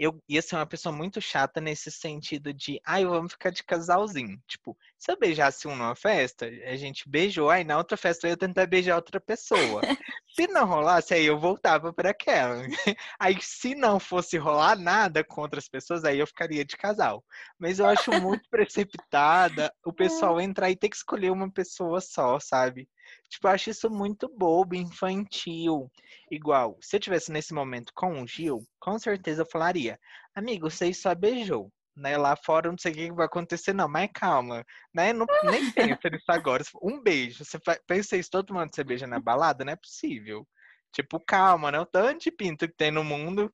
eu 0.00 0.18
ia 0.26 0.40
ser 0.40 0.56
uma 0.56 0.64
pessoa 0.64 0.90
muito 0.90 1.20
chata 1.20 1.60
nesse 1.60 1.90
sentido 1.90 2.54
de, 2.54 2.80
ai, 2.86 3.04
ah, 3.04 3.08
vamos 3.08 3.32
ficar 3.32 3.50
de 3.50 3.62
casalzinho. 3.62 4.40
Tipo, 4.48 4.74
se 4.98 5.12
eu 5.12 5.18
beijasse 5.18 5.68
um 5.68 5.76
numa 5.76 5.94
festa, 5.94 6.46
a 6.46 6.74
gente 6.74 7.06
beijou, 7.06 7.50
aí 7.50 7.64
na 7.64 7.76
outra 7.76 7.98
festa 7.98 8.26
eu 8.26 8.30
ia 8.30 8.36
tentar 8.36 8.64
beijar 8.64 8.96
outra 8.96 9.20
pessoa. 9.20 9.82
se 10.34 10.46
não 10.46 10.64
rolasse, 10.66 11.12
aí 11.12 11.26
eu 11.26 11.38
voltava 11.38 11.92
para 11.92 12.10
aquela. 12.10 12.62
Aí 13.20 13.36
se 13.42 13.74
não 13.74 14.00
fosse 14.00 14.38
rolar 14.38 14.78
nada 14.78 15.22
com 15.22 15.42
outras 15.42 15.68
pessoas, 15.68 16.04
aí 16.04 16.18
eu 16.18 16.26
ficaria 16.26 16.64
de 16.64 16.76
casal. 16.76 17.22
Mas 17.58 17.78
eu 17.78 17.86
acho 17.86 18.10
muito 18.20 18.48
precipitada 18.48 19.70
o 19.84 19.92
pessoal 19.92 20.40
entrar 20.40 20.70
e 20.70 20.76
ter 20.76 20.88
que 20.88 20.96
escolher 20.96 21.30
uma 21.30 21.50
pessoa 21.50 22.00
só, 22.00 22.40
sabe? 22.40 22.88
Tipo, 23.30 23.46
eu 23.46 23.52
acho 23.52 23.70
isso 23.70 23.88
muito 23.88 24.28
bobo, 24.28 24.74
infantil. 24.74 25.90
Igual, 26.30 26.76
se 26.80 26.96
eu 26.96 27.00
tivesse 27.00 27.30
nesse 27.30 27.54
momento 27.54 27.92
com 27.94 28.20
o 28.20 28.26
Gil, 28.26 28.66
com 28.80 28.98
certeza 28.98 29.42
eu 29.42 29.46
falaria, 29.46 29.98
amigo, 30.34 30.68
você 30.68 30.92
só 30.92 31.14
beijou. 31.14 31.70
né? 31.96 32.16
Lá 32.16 32.34
fora 32.36 32.70
não 32.70 32.78
sei 32.78 32.92
o 32.92 32.94
que 32.94 33.12
vai 33.12 33.26
acontecer, 33.26 33.72
não, 33.72 33.88
mas 33.88 34.10
calma, 34.12 34.64
né? 34.92 35.12
Não, 35.12 35.26
nem 35.44 35.70
pensa 35.98 36.10
nisso 36.10 36.24
agora. 36.28 36.64
Um 36.82 37.00
beijo. 37.00 37.44
Você 37.44 37.58
pensa 37.86 38.16
isso 38.16 38.30
todo 38.30 38.52
mundo 38.52 38.74
você 38.74 38.82
beija 38.82 39.06
na 39.06 39.20
balada? 39.20 39.64
Não 39.64 39.72
é 39.72 39.76
possível. 39.76 40.46
Tipo, 40.92 41.20
calma, 41.20 41.70
né? 41.70 41.78
O 41.78 41.86
tanto 41.86 42.24
de 42.24 42.30
pinto 42.32 42.66
que 42.66 42.74
tem 42.74 42.90
no 42.90 43.04
mundo, 43.04 43.52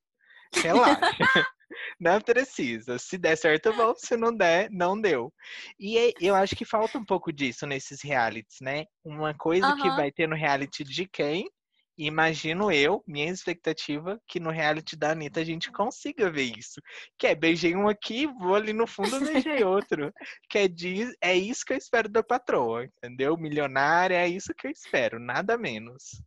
relaxa. 0.55 0.97
não 1.99 2.19
precisa. 2.21 2.97
Se 2.97 3.17
der 3.17 3.35
certo, 3.35 3.73
bom. 3.73 3.93
Se 3.95 4.15
não 4.15 4.35
der, 4.35 4.69
não 4.71 4.99
deu. 4.99 5.33
E 5.79 6.13
eu 6.19 6.35
acho 6.35 6.55
que 6.55 6.65
falta 6.65 6.97
um 6.97 7.05
pouco 7.05 7.31
disso 7.31 7.65
nesses 7.65 8.01
realities, 8.01 8.57
né? 8.61 8.85
Uma 9.03 9.33
coisa 9.33 9.67
uhum. 9.67 9.81
que 9.81 9.89
vai 9.89 10.11
ter 10.11 10.27
no 10.27 10.35
reality 10.35 10.83
de 10.83 11.07
quem 11.07 11.49
imagino 11.97 12.71
eu, 12.71 13.03
minha 13.07 13.31
expectativa, 13.31 14.21
que 14.27 14.39
no 14.39 14.51
reality 14.51 14.95
da 14.95 15.11
Anitta 15.11 15.39
a 15.39 15.43
gente 15.43 15.71
consiga 15.71 16.29
ver 16.29 16.55
isso. 16.57 16.79
Que 17.17 17.27
é, 17.27 17.35
beijei 17.35 17.75
um 17.75 17.87
aqui, 17.87 18.27
vou 18.27 18.55
ali 18.55 18.71
no 18.71 18.85
fundo, 18.85 19.19
beijei 19.19 19.63
outro. 19.63 20.13
que 20.49 20.59
é, 20.59 20.67
diz, 20.67 21.15
é 21.19 21.35
isso 21.35 21.65
que 21.65 21.73
eu 21.73 21.77
espero 21.77 22.07
da 22.07 22.21
patroa, 22.21 22.85
entendeu? 22.85 23.35
Milionária, 23.35 24.15
é 24.15 24.27
isso 24.27 24.53
que 24.53 24.67
eu 24.67 24.71
espero, 24.71 25.19
nada 25.19 25.57
menos. 25.57 26.21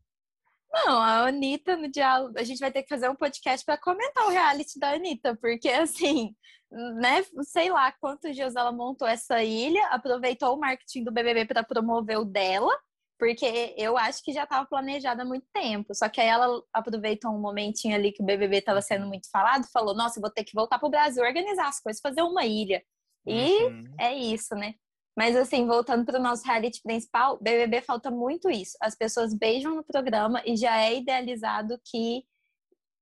Não, 0.73 1.01
a 1.01 1.27
Anitta 1.27 1.77
no 1.77 1.91
diálogo, 1.91 2.39
a 2.39 2.45
gente 2.45 2.61
vai 2.61 2.71
ter 2.71 2.83
que 2.83 2.89
fazer 2.89 3.09
um 3.09 3.17
podcast 3.17 3.65
para 3.65 3.77
comentar 3.77 4.27
o 4.27 4.31
reality 4.31 4.79
da 4.79 4.93
Anitta, 4.93 5.37
porque 5.37 5.69
assim, 5.71 6.35
né, 6.71 7.25
sei 7.43 7.71
lá 7.71 7.93
quantos 7.93 8.35
dias 8.35 8.55
ela 8.55 8.71
montou 8.71 9.07
essa 9.07 9.43
ilha, 9.43 9.85
aproveitou 9.87 10.55
o 10.55 10.61
marketing 10.61 11.05
do 11.05 11.13
BBB 11.13 11.45
para 11.47 11.65
promover 11.65 12.19
o 12.19 12.25
dela, 12.25 12.73
porque 13.19 13.75
eu 13.77 13.99
acho 13.99 14.23
que 14.25 14.33
já 14.33 14.45
estava 14.45 14.67
planejada 14.67 15.23
há 15.23 15.27
muito 15.27 15.47
tempo. 15.53 15.95
Só 15.95 16.09
que 16.09 16.21
aí 16.21 16.29
ela 16.29 16.63
aproveitou 16.73 17.31
um 17.31 17.41
momentinho 17.41 17.95
ali 17.95 18.13
que 18.13 18.23
o 18.23 18.27
BBB 18.27 18.59
estava 18.59 18.81
sendo 18.81 19.07
muito 19.07 19.29
falado, 19.31 19.67
falou: 19.71 19.95
Nossa, 19.95 20.21
vou 20.21 20.31
ter 20.31 20.43
que 20.43 20.55
voltar 20.55 20.79
para 20.79 20.89
o 20.89 20.91
Brasil, 20.91 21.23
organizar 21.23 21.69
as 21.69 21.81
coisas, 21.81 22.01
fazer 22.01 22.23
uma 22.23 22.47
ilha. 22.47 22.83
E 23.27 23.65
uhum. 23.65 23.95
é 23.99 24.15
isso, 24.15 24.55
né? 24.55 24.75
Mas 25.17 25.37
assim, 25.37 25.67
voltando 25.67 26.05
para 26.05 26.19
o 26.19 26.23
nosso 26.23 26.47
reality 26.47 26.81
principal, 26.83 27.39
BBB 27.41 27.83
falta 27.83 28.11
muito 28.11 28.51
isso. 28.51 28.77
As 28.81 28.95
pessoas 28.95 29.35
beijam 29.35 29.75
no 29.75 29.85
programa 29.85 30.43
e 30.47 30.57
já 30.57 30.81
é 30.81 30.97
idealizado 30.97 31.79
que 31.85 32.25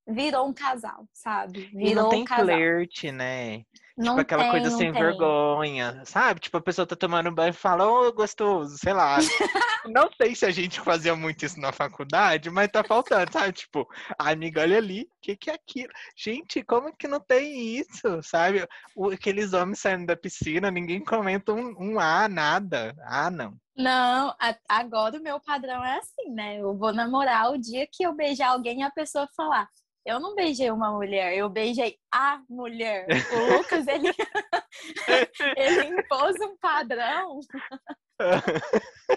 virou 0.07 0.49
um 0.49 0.55
casal, 0.55 1.07
sabe? 1.13 1.67
Virou 1.67 1.91
e 1.91 1.95
não 1.95 2.09
tem 2.09 2.23
um 2.23 2.25
casal. 2.25 2.47
flerte, 2.47 3.13
né? 3.13 3.63
Não 3.99 4.11
tipo 4.11 4.21
aquela 4.21 4.43
tem, 4.45 4.51
coisa 4.53 4.71
sem 4.71 4.93
tem. 4.93 5.03
vergonha, 5.03 6.03
sabe? 6.05 6.41
Tipo, 6.41 6.57
a 6.59 6.63
pessoa 6.63 6.87
tá 6.87 6.95
tomando 6.95 7.33
banho 7.33 7.51
e 7.51 7.53
fala, 7.53 7.87
ô, 7.87 8.13
gostoso, 8.13 8.79
sei 8.79 8.93
lá. 8.93 9.19
não 9.87 10.09
sei 10.17 10.35
se 10.35 10.47
a 10.47 10.51
gente 10.51 10.81
fazia 10.81 11.17
muito 11.17 11.45
isso 11.45 11.61
na 11.61 11.73
faculdade, 11.73 12.51
mas 12.51 12.69
tá 12.71 12.85
faltando, 12.85 13.33
sabe? 13.33 13.53
Tipo, 13.53 13.89
amiga, 14.19 14.61
olha 14.63 14.79
ali, 14.79 15.03
o 15.03 15.09
que, 15.21 15.37
que 15.37 15.51
é 15.51 15.55
aquilo? 15.55 15.93
Gente, 16.17 16.63
como 16.63 16.95
que 16.97 17.09
não 17.09 17.21
tem 17.21 17.77
isso, 17.77 18.23
sabe? 18.23 18.67
O, 18.95 19.11
aqueles 19.11 19.53
homens 19.53 19.81
saindo 19.81 20.07
da 20.07 20.17
piscina, 20.17 20.71
ninguém 20.71 21.03
comenta 21.05 21.53
um, 21.53 21.75
um 21.79 22.01
ah, 22.01 22.29
nada. 22.29 22.95
Ah, 23.05 23.31
não. 23.31 23.57
Não, 23.77 24.31
a- 24.41 24.59
agora 24.69 25.19
o 25.19 25.23
meu 25.23 25.41
padrão 25.41 25.85
é 25.85 25.99
assim, 25.99 26.31
né? 26.31 26.59
Eu 26.61 26.77
vou 26.77 26.93
namorar 26.93 27.53
o 27.53 27.59
dia 27.59 27.87
que 27.91 28.05
eu 28.05 28.13
beijar 28.15 28.51
alguém 28.51 28.81
e 28.81 28.83
a 28.83 28.91
pessoa 28.91 29.29
falar. 29.37 29.69
Eu 30.09 30.19
não 30.19 30.35
beijei 30.35 30.71
uma 30.71 30.91
mulher, 30.91 31.37
eu 31.37 31.51
beijei 31.51 31.99
a 32.11 32.41
mulher. 32.49 33.07
O 33.31 33.59
Lucas, 33.59 33.87
ele, 33.87 34.09
ele 35.55 36.01
impôs 36.01 36.35
um 36.41 36.57
padrão. 36.57 37.41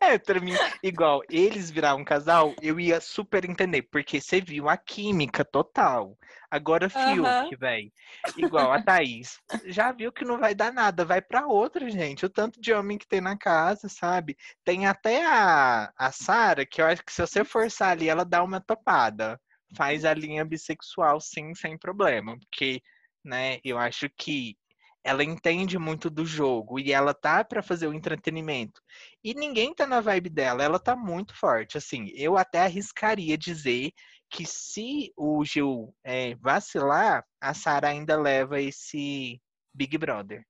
É, 0.00 0.18
pra 0.18 0.40
mim, 0.40 0.54
igual, 0.82 1.22
eles 1.30 1.70
virar 1.70 1.94
um 1.94 2.04
casal, 2.04 2.52
eu 2.60 2.80
ia 2.80 3.00
super 3.00 3.48
entender, 3.48 3.82
porque 3.82 4.20
você 4.20 4.40
viu 4.40 4.68
a 4.68 4.76
química 4.76 5.44
total. 5.44 6.18
Agora. 6.50 6.88
Fiuk, 6.88 7.54
velho, 7.56 7.92
igual 8.36 8.72
a 8.72 8.82
Thaís, 8.82 9.38
já 9.66 9.92
viu 9.92 10.10
que 10.10 10.24
não 10.24 10.38
vai 10.38 10.54
dar 10.54 10.72
nada, 10.72 11.04
vai 11.04 11.22
pra 11.22 11.46
outra, 11.46 11.88
gente. 11.88 12.26
O 12.26 12.30
tanto 12.30 12.60
de 12.60 12.72
homem 12.72 12.98
que 12.98 13.06
tem 13.06 13.20
na 13.20 13.36
casa, 13.36 13.88
sabe? 13.88 14.36
Tem 14.64 14.86
até 14.86 15.24
a, 15.24 15.92
a 15.96 16.10
Sara, 16.10 16.66
que 16.66 16.82
eu 16.82 16.86
acho 16.86 17.04
que 17.04 17.12
se 17.12 17.20
você 17.20 17.44
forçar 17.44 17.90
ali, 17.90 18.08
ela 18.08 18.24
dá 18.24 18.42
uma 18.42 18.60
topada. 18.60 19.38
Faz 19.76 20.04
a 20.04 20.14
linha 20.14 20.44
bissexual, 20.44 21.20
sim, 21.20 21.54
sem 21.54 21.78
problema. 21.78 22.38
Porque, 22.38 22.82
né, 23.24 23.58
eu 23.64 23.78
acho 23.78 24.08
que 24.16 24.56
ela 25.04 25.24
entende 25.24 25.78
muito 25.78 26.08
do 26.08 26.24
jogo 26.24 26.78
e 26.78 26.92
ela 26.92 27.12
tá 27.12 27.42
pra 27.44 27.62
fazer 27.62 27.88
o 27.88 27.94
entretenimento. 27.94 28.80
E 29.22 29.34
ninguém 29.34 29.74
tá 29.74 29.86
na 29.86 30.00
vibe 30.00 30.30
dela, 30.30 30.62
ela 30.62 30.78
tá 30.78 30.94
muito 30.94 31.34
forte. 31.36 31.76
Assim, 31.76 32.08
eu 32.14 32.36
até 32.36 32.60
arriscaria 32.60 33.36
dizer 33.36 33.92
que 34.30 34.46
se 34.46 35.12
o 35.16 35.44
Gil 35.44 35.94
é, 36.04 36.34
vacilar, 36.36 37.24
a 37.40 37.52
Sara 37.52 37.88
ainda 37.88 38.16
leva 38.16 38.60
esse 38.60 39.40
Big 39.74 39.98
Brother. 39.98 40.44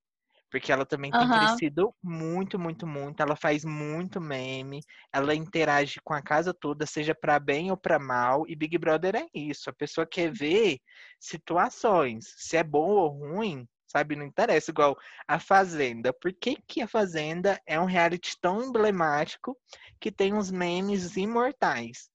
Porque 0.53 0.71
ela 0.71 0.87
também 0.87 1.15
tem 1.15 1.31
Aham. 1.31 1.33
crescido 1.33 1.95
muito, 2.03 2.59
muito, 2.59 2.87
muito. 2.87 3.23
Ela 3.23 3.35
faz 3.37 3.65
muito 3.65 4.21
meme. 4.21 4.83
Ela 5.13 5.35
interage 5.35 6.01
com 6.05 6.15
a 6.15 6.23
casa 6.23 6.55
toda, 6.55 6.87
seja 6.87 7.15
pra 7.15 7.41
bem 7.41 7.71
ou 7.71 7.77
pra 7.77 7.99
mal. 7.99 8.45
E 8.47 8.55
Big 8.55 8.77
Brother 8.79 9.17
é 9.17 9.27
isso. 9.35 9.71
A 9.71 9.73
pessoa 9.73 10.07
quer 10.07 10.31
ver 10.33 10.79
situações. 11.19 12.27
Se 12.37 12.57
é 12.59 12.63
bom 12.65 12.91
ou 12.91 13.09
ruim, 13.09 13.67
sabe? 13.87 14.15
Não 14.15 14.27
interessa. 14.27 14.71
Igual 14.71 14.97
a 15.27 15.41
Fazenda. 15.41 16.13
Por 16.13 16.33
que, 16.35 16.57
que 16.69 16.83
a 16.83 16.89
Fazenda 16.89 17.59
é 17.67 17.81
um 17.81 17.87
reality 17.87 18.37
tão 18.41 18.63
emblemático 18.63 19.57
que 20.01 20.13
tem 20.13 20.35
uns 20.35 20.51
memes 20.51 21.17
imortais? 21.17 22.12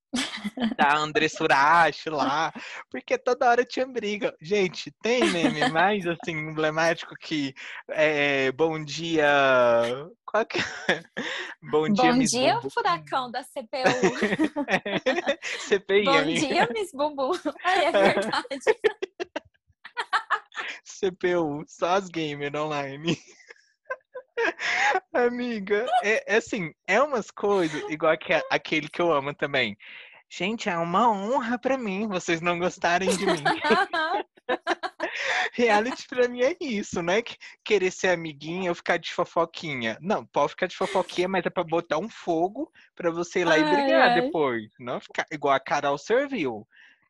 Da 0.76 0.96
André 0.98 1.28
Suracho 1.28 2.10
lá, 2.12 2.52
porque 2.90 3.18
toda 3.18 3.50
hora 3.50 3.66
tinha 3.66 3.86
briga. 3.88 4.36
Gente, 4.42 4.92
tem 5.02 5.30
meme 5.30 5.70
mais 5.72 6.06
assim 6.06 6.32
emblemático 6.32 7.16
que 7.20 7.54
é, 7.90 8.52
Bom 8.52 8.84
dia. 8.84 9.26
Qual 10.26 10.46
que 10.46 10.60
é? 10.60 11.04
Bom 11.62 11.90
dia, 11.90 12.12
Bom 12.12 12.18
Miss 12.18 12.32
dia, 12.32 12.56
Bumbum. 12.56 12.70
furacão 12.70 13.32
da 13.32 13.44
CPU. 13.44 14.14
CPI, 15.68 16.04
Bom 16.06 16.18
amiga. 16.20 16.40
dia, 16.48 16.68
Miss 16.74 16.92
Bumbum. 16.94 17.32
Ai, 17.64 17.86
é 17.86 17.92
verdade. 17.92 18.48
CPU, 20.84 21.64
só 21.68 21.90
as 21.96 22.10
gamer 22.10 22.56
online. 22.56 23.18
Amiga, 25.14 25.86
é, 26.04 26.34
é 26.34 26.38
assim, 26.38 26.72
é 26.86 27.02
umas 27.02 27.32
coisas, 27.32 27.82
igual 27.90 28.12
aque- 28.14 28.44
aquele 28.52 28.88
que 28.88 29.02
eu 29.02 29.12
amo 29.12 29.34
também. 29.34 29.76
Gente, 30.30 30.70
é 30.70 30.78
uma 30.78 31.10
honra 31.10 31.58
pra 31.58 31.78
mim 31.78 32.08
vocês 32.08 32.42
não 32.42 32.60
gostarem 32.60 33.10
de 33.10 33.26
mim. 33.26 33.44
Reality 35.54 36.08
pra 36.08 36.28
mim 36.28 36.42
é 36.42 36.56
isso, 36.62 37.02
não 37.02 37.14
é 37.14 37.22
que 37.22 37.36
querer 37.64 37.92
ser 37.92 38.10
amiguinha 38.10 38.72
ou 38.72 38.76
ficar 38.76 38.98
de 38.98 39.14
fofoquinha. 39.14 39.98
Não, 40.02 40.26
pode 40.26 40.52
ficar 40.52 40.68
de 40.68 40.76
fofoquinha, 40.76 41.28
mas 41.28 41.46
é 41.46 41.50
pra 41.50 41.64
botar 41.64 41.98
um 41.98 42.10
fogo 42.10 42.72
pra 42.96 43.12
você 43.12 43.42
ir 43.42 43.46
lá 43.46 43.58
e 43.58 43.64
Ai, 43.64 43.70
brigar 43.70 44.10
ai. 44.10 44.22
depois. 44.22 44.70
Não 44.80 45.00
ficar 45.00 45.26
igual 45.32 45.54
a 45.54 45.60
Carol 45.60 45.98
serviu. 45.98 46.68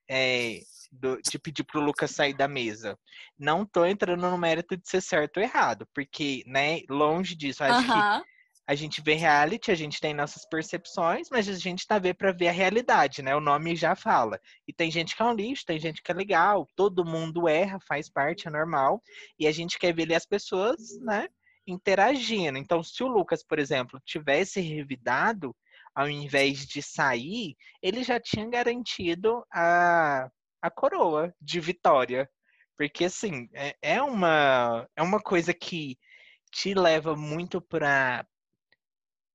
É, 0.09 0.61
do- 0.91 1.21
de 1.21 1.37
pedir 1.37 1.63
pro 1.63 1.81
Lucas 1.81 2.11
sair 2.11 2.33
da 2.33 2.47
mesa. 2.47 2.97
Não 3.37 3.65
tô 3.65 3.85
entrando 3.85 4.21
no 4.29 4.37
mérito 4.37 4.77
de 4.77 4.87
ser 4.87 5.01
certo 5.01 5.37
ou 5.37 5.43
errado, 5.43 5.85
porque, 5.93 6.43
né, 6.47 6.79
longe 6.89 7.35
disso, 7.35 7.63
acho 7.63 7.85
que 7.85 7.91
Aham. 7.91 8.23
A 8.67 8.75
gente 8.75 9.01
vê 9.01 9.13
reality, 9.13 9.71
a 9.71 9.75
gente 9.75 10.01
tem 10.01 10.13
nossas 10.13 10.45
percepções, 10.45 11.29
mas 11.31 11.47
a 11.47 11.53
gente 11.53 11.87
tá 11.87 11.97
vendo 11.97 12.15
pra 12.15 12.33
ver 12.33 12.49
a 12.49 12.51
realidade, 12.51 13.21
né? 13.21 13.33
O 13.33 13.39
nome 13.39 13.77
já 13.77 13.95
fala. 13.95 14.37
E 14.67 14.73
tem 14.73 14.91
gente 14.91 15.15
que 15.15 15.21
é 15.21 15.25
um 15.25 15.33
lixo, 15.33 15.65
tem 15.65 15.79
gente 15.79 16.03
que 16.03 16.11
é 16.11 16.13
legal, 16.13 16.67
todo 16.75 17.05
mundo 17.05 17.47
erra, 17.47 17.79
faz 17.87 18.09
parte, 18.09 18.45
é 18.45 18.51
normal. 18.51 19.01
E 19.39 19.47
a 19.47 19.53
gente 19.53 19.79
quer 19.79 19.93
ver 19.93 20.03
ali 20.03 20.15
as 20.15 20.25
pessoas, 20.25 20.99
né, 20.99 21.29
interagindo. 21.65 22.57
Então, 22.57 22.83
se 22.83 23.01
o 23.03 23.07
Lucas, 23.07 23.41
por 23.41 23.57
exemplo, 23.57 24.01
tivesse 24.05 24.59
revidado, 24.59 25.55
ao 25.95 26.09
invés 26.09 26.65
de 26.65 26.81
sair, 26.81 27.55
ele 27.81 28.03
já 28.03 28.19
tinha 28.19 28.49
garantido 28.49 29.45
a, 29.51 30.29
a 30.61 30.69
coroa 30.69 31.33
de 31.41 31.61
vitória. 31.61 32.29
Porque, 32.77 33.05
assim, 33.05 33.47
é, 33.53 33.75
é 33.81 34.01
uma, 34.01 34.85
é 34.93 35.01
uma 35.01 35.21
coisa 35.21 35.53
que 35.53 35.97
te 36.51 36.73
leva 36.73 37.15
muito 37.15 37.61
para 37.61 38.25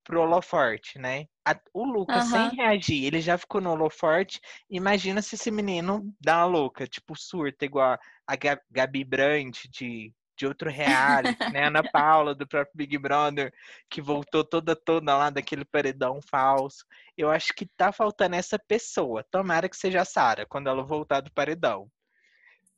pro 0.04 0.20
holoforte, 0.20 0.98
né? 0.98 1.26
A- 1.44 1.58
o 1.72 1.84
Lucas, 1.84 2.24
sem 2.24 2.46
Aham. 2.48 2.54
reagir, 2.56 3.04
ele 3.04 3.20
já 3.20 3.36
ficou 3.38 3.60
no 3.60 3.70
holoforte. 3.70 4.40
Imagina 4.70 5.20
se 5.22 5.34
esse 5.34 5.50
menino 5.50 6.12
dá 6.20 6.38
uma 6.38 6.46
louca, 6.46 6.86
tipo, 6.86 7.16
surta, 7.16 7.64
igual 7.64 7.98
a 8.26 8.36
Ga- 8.36 8.60
Gabi 8.70 9.04
Brandt 9.04 9.68
de, 9.68 10.12
de 10.36 10.46
outro 10.46 10.70
reality, 10.70 11.36
né? 11.52 11.66
Ana 11.70 11.82
Paula, 11.82 12.34
do 12.34 12.46
próprio 12.46 12.76
Big 12.76 12.96
Brother, 12.98 13.52
que 13.90 14.00
voltou 14.00 14.44
toda, 14.44 14.74
toda 14.76 15.16
lá 15.16 15.30
daquele 15.30 15.64
paredão 15.64 16.20
falso. 16.20 16.84
Eu 17.16 17.30
acho 17.30 17.52
que 17.54 17.66
tá 17.66 17.92
faltando 17.92 18.36
essa 18.36 18.58
pessoa. 18.58 19.24
Tomara 19.30 19.68
que 19.68 19.76
seja 19.76 20.00
a 20.02 20.04
Sara, 20.04 20.46
quando 20.46 20.68
ela 20.68 20.82
voltar 20.82 21.20
do 21.20 21.32
paredão. 21.32 21.88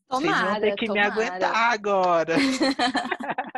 Vocês 0.08 0.38
vão 0.40 0.60
ter 0.60 0.72
Tomara, 0.72 0.76
que 0.76 0.82
me 0.82 0.88
tomara. 0.88 1.06
aguentar 1.12 1.72
agora. 1.72 2.36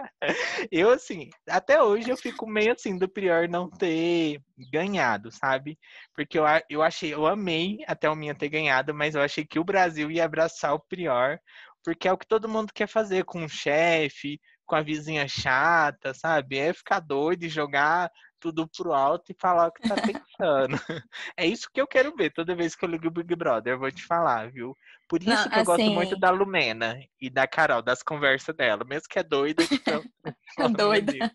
Eu, 0.70 0.90
assim, 0.90 1.30
até 1.48 1.82
hoje 1.82 2.10
eu 2.10 2.16
fico 2.16 2.46
meio 2.46 2.72
assim 2.72 2.96
do 2.98 3.08
Prior 3.08 3.48
não 3.48 3.68
ter 3.70 4.40
ganhado, 4.72 5.30
sabe? 5.30 5.78
Porque 6.14 6.38
eu, 6.38 6.44
eu 6.70 6.82
achei, 6.82 7.12
eu 7.14 7.26
amei 7.26 7.78
até 7.86 8.08
o 8.08 8.16
Minha 8.16 8.34
ter 8.34 8.48
ganhado, 8.48 8.94
mas 8.94 9.14
eu 9.14 9.22
achei 9.22 9.44
que 9.44 9.58
o 9.58 9.64
Brasil 9.64 10.10
ia 10.10 10.24
abraçar 10.24 10.74
o 10.74 10.80
Prior, 10.80 11.38
Porque 11.84 12.08
é 12.08 12.12
o 12.12 12.18
que 12.18 12.26
todo 12.26 12.48
mundo 12.48 12.72
quer 12.74 12.88
fazer 12.88 13.24
com 13.24 13.44
o 13.44 13.48
chefe, 13.48 14.40
com 14.64 14.74
a 14.76 14.82
vizinha 14.82 15.28
chata, 15.28 16.14
sabe? 16.14 16.58
É 16.58 16.72
ficar 16.72 17.00
doido 17.00 17.44
e 17.44 17.48
jogar 17.48 18.10
tudo 18.46 18.68
pro 18.68 18.92
alto 18.92 19.32
e 19.32 19.36
falar 19.38 19.68
o 19.68 19.72
que 19.72 19.88
tá 19.88 19.94
pensando. 19.96 20.76
é 21.36 21.46
isso 21.46 21.68
que 21.72 21.80
eu 21.80 21.86
quero 21.86 22.14
ver 22.14 22.32
toda 22.32 22.54
vez 22.54 22.76
que 22.76 22.84
eu 22.84 22.88
ligo 22.88 23.08
o 23.08 23.10
Big 23.10 23.34
Brother, 23.34 23.74
eu 23.74 23.78
vou 23.78 23.90
te 23.90 24.04
falar, 24.04 24.50
viu? 24.50 24.76
Por 25.08 25.22
isso 25.22 25.30
Não, 25.30 25.48
que 25.48 25.58
eu 25.58 25.64
gosto 25.64 25.82
assim 25.82 25.94
muito 25.94 26.18
da 26.18 26.30
Lumena 26.30 26.98
e 27.20 27.28
da 27.30 27.46
Carol, 27.46 27.82
das 27.82 28.02
conversas 28.02 28.54
dela, 28.54 28.84
mesmo 28.84 29.08
que 29.08 29.18
é 29.18 29.22
doida. 29.22 29.62
Então, 29.70 30.02
Doida. 30.76 31.34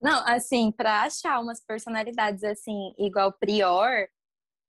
Não, 0.00 0.26
assim, 0.26 0.70
para 0.70 1.02
achar 1.02 1.40
umas 1.40 1.64
personalidades 1.64 2.44
assim, 2.44 2.94
igual 2.98 3.32
Prior, 3.32 4.06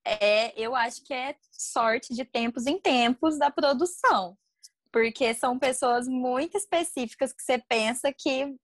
é, 0.06 0.54
eu 0.60 0.76
acho 0.76 1.04
que 1.04 1.14
é 1.14 1.36
sorte 1.52 2.14
de 2.14 2.24
tempos 2.24 2.68
em 2.68 2.80
tempos 2.80 3.38
da 3.38 3.50
produção. 3.50 4.38
Porque 4.92 5.34
são 5.34 5.60
pessoas 5.60 6.08
muito 6.08 6.56
específicas 6.58 7.34
que 7.34 7.44
você 7.44 7.58
pensa 7.58 8.14
que 8.14 8.56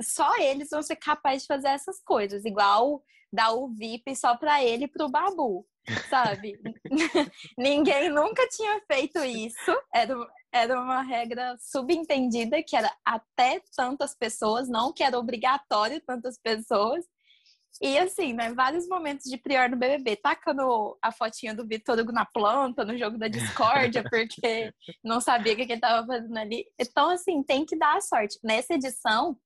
só 0.00 0.36
eles 0.38 0.68
vão 0.70 0.82
ser 0.82 0.96
capazes 0.96 1.42
de 1.42 1.48
fazer 1.48 1.68
essas 1.68 2.00
coisas, 2.02 2.44
igual 2.44 3.02
dar 3.32 3.52
o 3.52 3.68
VIP 3.68 4.16
só 4.16 4.36
para 4.36 4.62
ele 4.64 4.84
e 4.84 4.88
pro 4.88 5.08
Babu, 5.08 5.66
sabe? 6.08 6.58
Ninguém 7.58 8.08
nunca 8.08 8.46
tinha 8.48 8.80
feito 8.90 9.18
isso. 9.24 9.82
Era, 9.94 10.14
era 10.52 10.80
uma 10.80 11.02
regra 11.02 11.56
subentendida 11.60 12.62
que 12.62 12.76
era 12.76 12.90
até 13.04 13.60
tantas 13.76 14.14
pessoas, 14.14 14.68
não 14.68 14.92
que 14.92 15.02
era 15.02 15.18
obrigatório 15.18 16.00
tantas 16.06 16.38
pessoas. 16.38 17.04
E 17.80 17.96
assim, 17.96 18.32
né, 18.32 18.52
vários 18.54 18.88
momentos 18.88 19.30
de 19.30 19.36
prior 19.36 19.68
no 19.68 19.76
BBB, 19.76 20.16
tacando 20.16 20.98
a 21.00 21.12
fotinha 21.12 21.54
do 21.54 21.66
Vitor 21.66 21.98
Hugo 21.98 22.10
na 22.10 22.24
planta, 22.24 22.84
no 22.84 22.98
jogo 22.98 23.16
da 23.16 23.28
discórdia, 23.28 24.02
porque 24.10 24.72
não 25.04 25.20
sabia 25.20 25.52
o 25.52 25.56
que 25.56 25.62
ele 25.62 25.80
tava 25.80 26.04
fazendo 26.06 26.36
ali. 26.36 26.66
Então, 26.78 27.10
assim, 27.10 27.42
tem 27.42 27.64
que 27.64 27.78
dar 27.78 27.96
a 27.96 28.00
sorte. 28.00 28.36
Nessa 28.42 28.74
edição, 28.74 29.38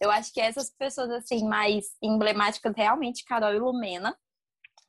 eu 0.00 0.10
acho 0.10 0.32
que 0.32 0.40
essas 0.40 0.70
pessoas, 0.70 1.10
assim, 1.10 1.46
mais 1.46 1.86
emblemáticas, 2.02 2.74
realmente, 2.76 3.24
Carol 3.24 3.54
e 3.54 3.58
Lumena, 3.58 4.16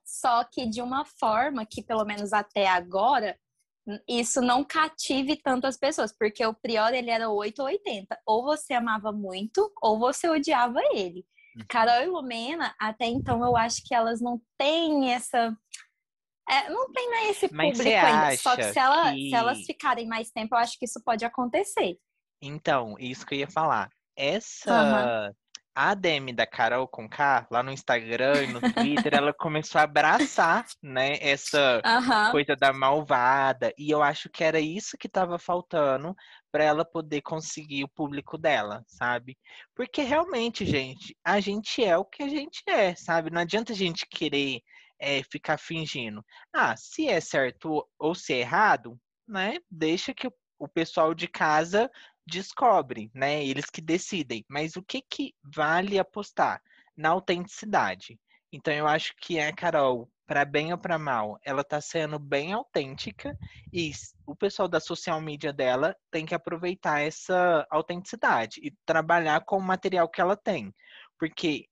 só 0.05 0.43
que 0.43 0.67
de 0.67 0.81
uma 0.81 1.05
forma 1.05 1.65
que, 1.65 1.83
pelo 1.83 2.05
menos 2.05 2.33
até 2.33 2.67
agora, 2.67 3.37
isso 4.07 4.41
não 4.41 4.63
cative 4.63 5.35
tantas 5.37 5.77
pessoas, 5.77 6.11
porque 6.11 6.45
o 6.45 6.53
Prior 6.53 6.93
ele 6.93 7.09
era 7.09 7.29
8 7.29 7.59
ou 7.59 7.65
80. 7.65 8.19
Ou 8.25 8.43
você 8.43 8.73
amava 8.73 9.11
muito, 9.11 9.71
ou 9.81 9.97
você 9.97 10.29
odiava 10.29 10.79
ele. 10.93 11.25
Uhum. 11.55 11.65
Carol 11.67 12.03
e 12.03 12.07
Lumena, 12.07 12.75
até 12.79 13.05
então, 13.05 13.43
eu 13.43 13.55
acho 13.55 13.81
que 13.85 13.93
elas 13.93 14.21
não 14.21 14.41
têm 14.57 15.13
essa. 15.13 15.55
É, 16.49 16.69
não 16.69 16.91
tem 16.91 17.09
né, 17.11 17.29
esse 17.29 17.47
público 17.47 17.81
ainda. 17.81 18.37
Só 18.37 18.55
que 18.55 18.63
se, 18.63 18.79
ela, 18.79 19.11
que 19.13 19.29
se, 19.29 19.35
elas 19.35 19.59
ficarem 19.65 20.07
mais 20.07 20.31
tempo, 20.31 20.55
eu 20.55 20.59
acho 20.59 20.77
que 20.77 20.85
isso 20.85 21.01
pode 21.03 21.23
acontecer. 21.23 21.97
Então, 22.41 22.95
isso 22.99 23.25
que 23.25 23.35
eu 23.35 23.39
ia 23.39 23.49
falar. 23.49 23.89
Essa. 24.19 25.29
Uhum. 25.29 25.33
A 25.75 25.93
DM 25.93 26.33
da 26.33 26.45
Carol 26.45 26.85
com 26.89 27.07
K, 27.07 27.47
lá 27.49 27.63
no 27.63 27.71
Instagram 27.71 28.43
e 28.43 28.47
no 28.47 28.59
Twitter, 28.59 29.13
ela 29.13 29.31
começou 29.31 29.79
a 29.79 29.85
abraçar, 29.85 30.65
né, 30.83 31.17
essa 31.21 31.81
uhum. 31.85 32.31
coisa 32.31 32.53
da 32.53 32.73
malvada. 32.73 33.73
E 33.77 33.89
eu 33.89 34.03
acho 34.03 34.29
que 34.29 34.43
era 34.43 34.59
isso 34.59 34.97
que 34.97 35.07
estava 35.07 35.39
faltando 35.39 36.13
para 36.51 36.65
ela 36.65 36.83
poder 36.83 37.21
conseguir 37.21 37.85
o 37.85 37.87
público 37.87 38.37
dela, 38.37 38.83
sabe? 38.87 39.37
Porque 39.73 40.01
realmente, 40.01 40.65
gente, 40.65 41.15
a 41.23 41.39
gente 41.39 41.81
é 41.81 41.97
o 41.97 42.03
que 42.03 42.23
a 42.23 42.27
gente 42.27 42.61
é, 42.67 42.93
sabe? 42.93 43.29
Não 43.29 43.39
adianta 43.39 43.71
a 43.71 43.75
gente 43.75 44.05
querer 44.05 44.59
é, 44.99 45.23
ficar 45.23 45.57
fingindo. 45.57 46.21
Ah, 46.53 46.75
se 46.75 47.07
é 47.07 47.21
certo 47.21 47.87
ou 47.97 48.13
se 48.13 48.33
é 48.33 48.39
errado, 48.39 48.99
né? 49.25 49.59
Deixa 49.71 50.13
que 50.13 50.27
o 50.59 50.67
pessoal 50.67 51.13
de 51.13 51.27
casa 51.27 51.89
descobre, 52.29 53.11
né? 53.13 53.43
Eles 53.45 53.65
que 53.65 53.81
decidem. 53.81 54.45
Mas 54.47 54.75
o 54.75 54.83
que 54.83 55.01
que 55.01 55.33
vale 55.43 55.99
apostar? 55.99 56.61
Na 56.95 57.09
autenticidade. 57.09 58.19
Então 58.51 58.73
eu 58.73 58.87
acho 58.87 59.13
que 59.21 59.39
a 59.39 59.53
Carol 59.53 60.09
para 60.29 60.45
bem 60.45 60.71
ou 60.71 60.77
para 60.77 60.99
mal, 60.99 61.39
ela 61.43 61.61
está 61.61 61.81
sendo 61.81 62.19
bem 62.19 62.53
autêntica 62.53 63.35
e 63.73 63.91
o 64.27 64.35
pessoal 64.35 64.67
da 64.67 64.79
social 64.79 65.19
media 65.19 65.51
dela 65.51 65.95
tem 66.11 66.23
que 66.23 66.35
aproveitar 66.35 66.99
essa 66.99 67.65
autenticidade 67.67 68.61
e 68.63 68.71
trabalhar 68.85 69.43
com 69.43 69.57
o 69.57 69.61
material 69.61 70.07
que 70.07 70.21
ela 70.21 70.37
tem. 70.37 70.71
Porque 71.17 71.65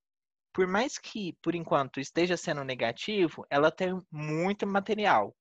por 0.51 0.65
mais 0.65 0.97
que 0.97 1.37
por 1.39 1.53
enquanto 1.53 1.99
esteja 1.99 2.35
sendo 2.35 2.63
negativo, 2.63 3.45
ela 3.47 3.69
tem 3.69 4.01
muito 4.11 4.65
material 4.65 5.35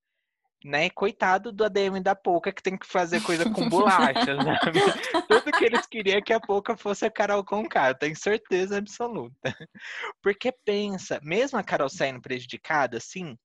né? 0.64 0.90
Coitado 0.90 1.53
do 1.53 1.64
ADM 1.64 2.01
da 2.03 2.14
Pouca 2.14 2.53
que 2.53 2.62
tem 2.62 2.77
que 2.77 2.87
fazer 2.87 3.23
coisa 3.23 3.49
com 3.51 3.69
bolacha, 3.69 4.37
sabe? 4.42 4.81
Tudo 5.29 5.53
que 5.53 5.64
eles 5.64 5.87
queriam 5.87 6.19
é 6.19 6.23
que 6.23 6.33
a 6.33 6.40
Pouca 6.40 6.77
fosse 6.77 7.05
a 7.05 7.11
Carol 7.11 7.45
Conká, 7.45 7.88
eu 7.88 7.95
tenho 7.95 8.16
certeza 8.16 8.79
absoluta. 8.79 9.57
Porque 10.23 10.53
pensa, 10.64 11.21
mesmo 11.23 11.59
a 11.59 11.62
Carol 11.62 11.88
saindo 11.88 12.21
prejudicada, 12.21 12.97
assim, 12.97 13.37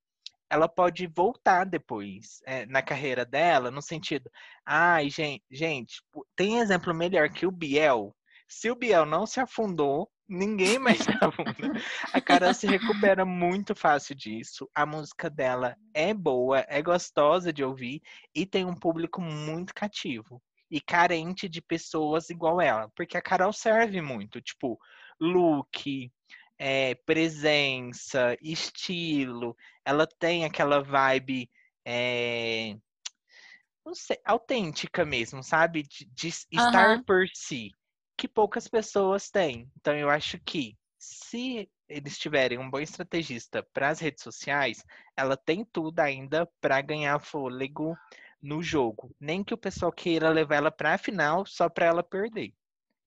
ela 0.52 0.68
pode 0.68 1.08
voltar 1.08 1.66
depois 1.66 2.42
é, 2.46 2.66
na 2.66 2.82
carreira 2.82 3.26
dela, 3.26 3.72
no 3.72 3.82
sentido, 3.82 4.30
ai, 4.66 5.10
gente, 5.10 5.44
gente, 5.50 6.02
tem 6.36 6.60
exemplo 6.60 6.94
melhor 6.94 7.30
que 7.30 7.46
o 7.46 7.52
Biel. 7.52 8.14
Se 8.50 8.70
o 8.70 8.76
Biel 8.76 9.06
não 9.06 9.26
se 9.26 9.40
afundou, 9.40 10.11
ninguém 10.32 10.80
mais 10.80 11.00
afunda. 11.22 11.82
A 12.14 12.22
Carol 12.22 12.54
se 12.54 12.66
recupera 12.66 13.26
muito 13.26 13.76
fácil 13.76 14.16
disso. 14.16 14.70
A 14.74 14.86
música 14.86 15.30
dela 15.30 15.76
é 15.94 16.14
boa, 16.14 16.66
é 16.70 16.82
gostosa 16.82 17.52
de 17.52 17.64
ouvir 17.64 18.02
e 18.34 18.46
tem 18.46 18.66
um 18.66 18.74
público 18.74 19.22
muito 19.22 19.74
cativo 19.74 20.42
e 20.70 20.80
carente 20.80 21.50
de 21.50 21.62
pessoas 21.62 22.30
igual 22.30 22.62
ela, 22.62 22.90
porque 22.96 23.18
a 23.18 23.22
Carol 23.22 23.52
serve 23.52 24.02
muito, 24.02 24.40
tipo, 24.40 24.80
look, 25.20 26.10
é, 26.58 26.96
presença, 27.06 28.38
estilo. 28.42 29.54
Ela 29.84 30.08
tem 30.08 30.46
aquela 30.46 30.82
vibe 30.82 31.50
é, 31.86 32.78
não 33.86 33.94
sei, 33.94 34.18
autêntica 34.24 35.04
mesmo, 35.04 35.44
sabe? 35.44 35.84
De, 35.84 36.06
de 36.06 36.28
estar 36.30 36.98
uhum. 36.98 37.04
por 37.04 37.28
si 37.34 37.72
que 38.22 38.28
poucas 38.28 38.68
pessoas 38.68 39.32
têm. 39.32 39.68
Então 39.80 39.96
eu 39.96 40.08
acho 40.08 40.38
que 40.46 40.78
se 40.96 41.68
eles 41.90 42.20
tiverem 42.20 42.60
um 42.60 42.70
bom 42.70 42.80
estrategista 42.80 43.66
para 43.74 43.90
as 43.90 44.00
redes 44.00 44.24
sociais, 44.24 44.86
ela 45.18 45.36
tem 45.36 45.66
tudo 45.66 46.00
ainda 46.00 46.48
para 46.62 46.80
ganhar 46.82 47.20
fôlego 47.20 47.98
no 48.40 48.62
jogo. 48.62 49.10
Nem 49.20 49.44
que 49.44 49.56
o 49.56 49.58
pessoal 49.58 49.92
queira 49.92 50.30
levar 50.30 50.58
ela 50.58 50.72
para 50.72 50.94
a 50.94 50.98
final 51.00 51.48
só 51.48 51.68
para 51.68 51.88
ela 51.88 52.04
perder. 52.04 52.54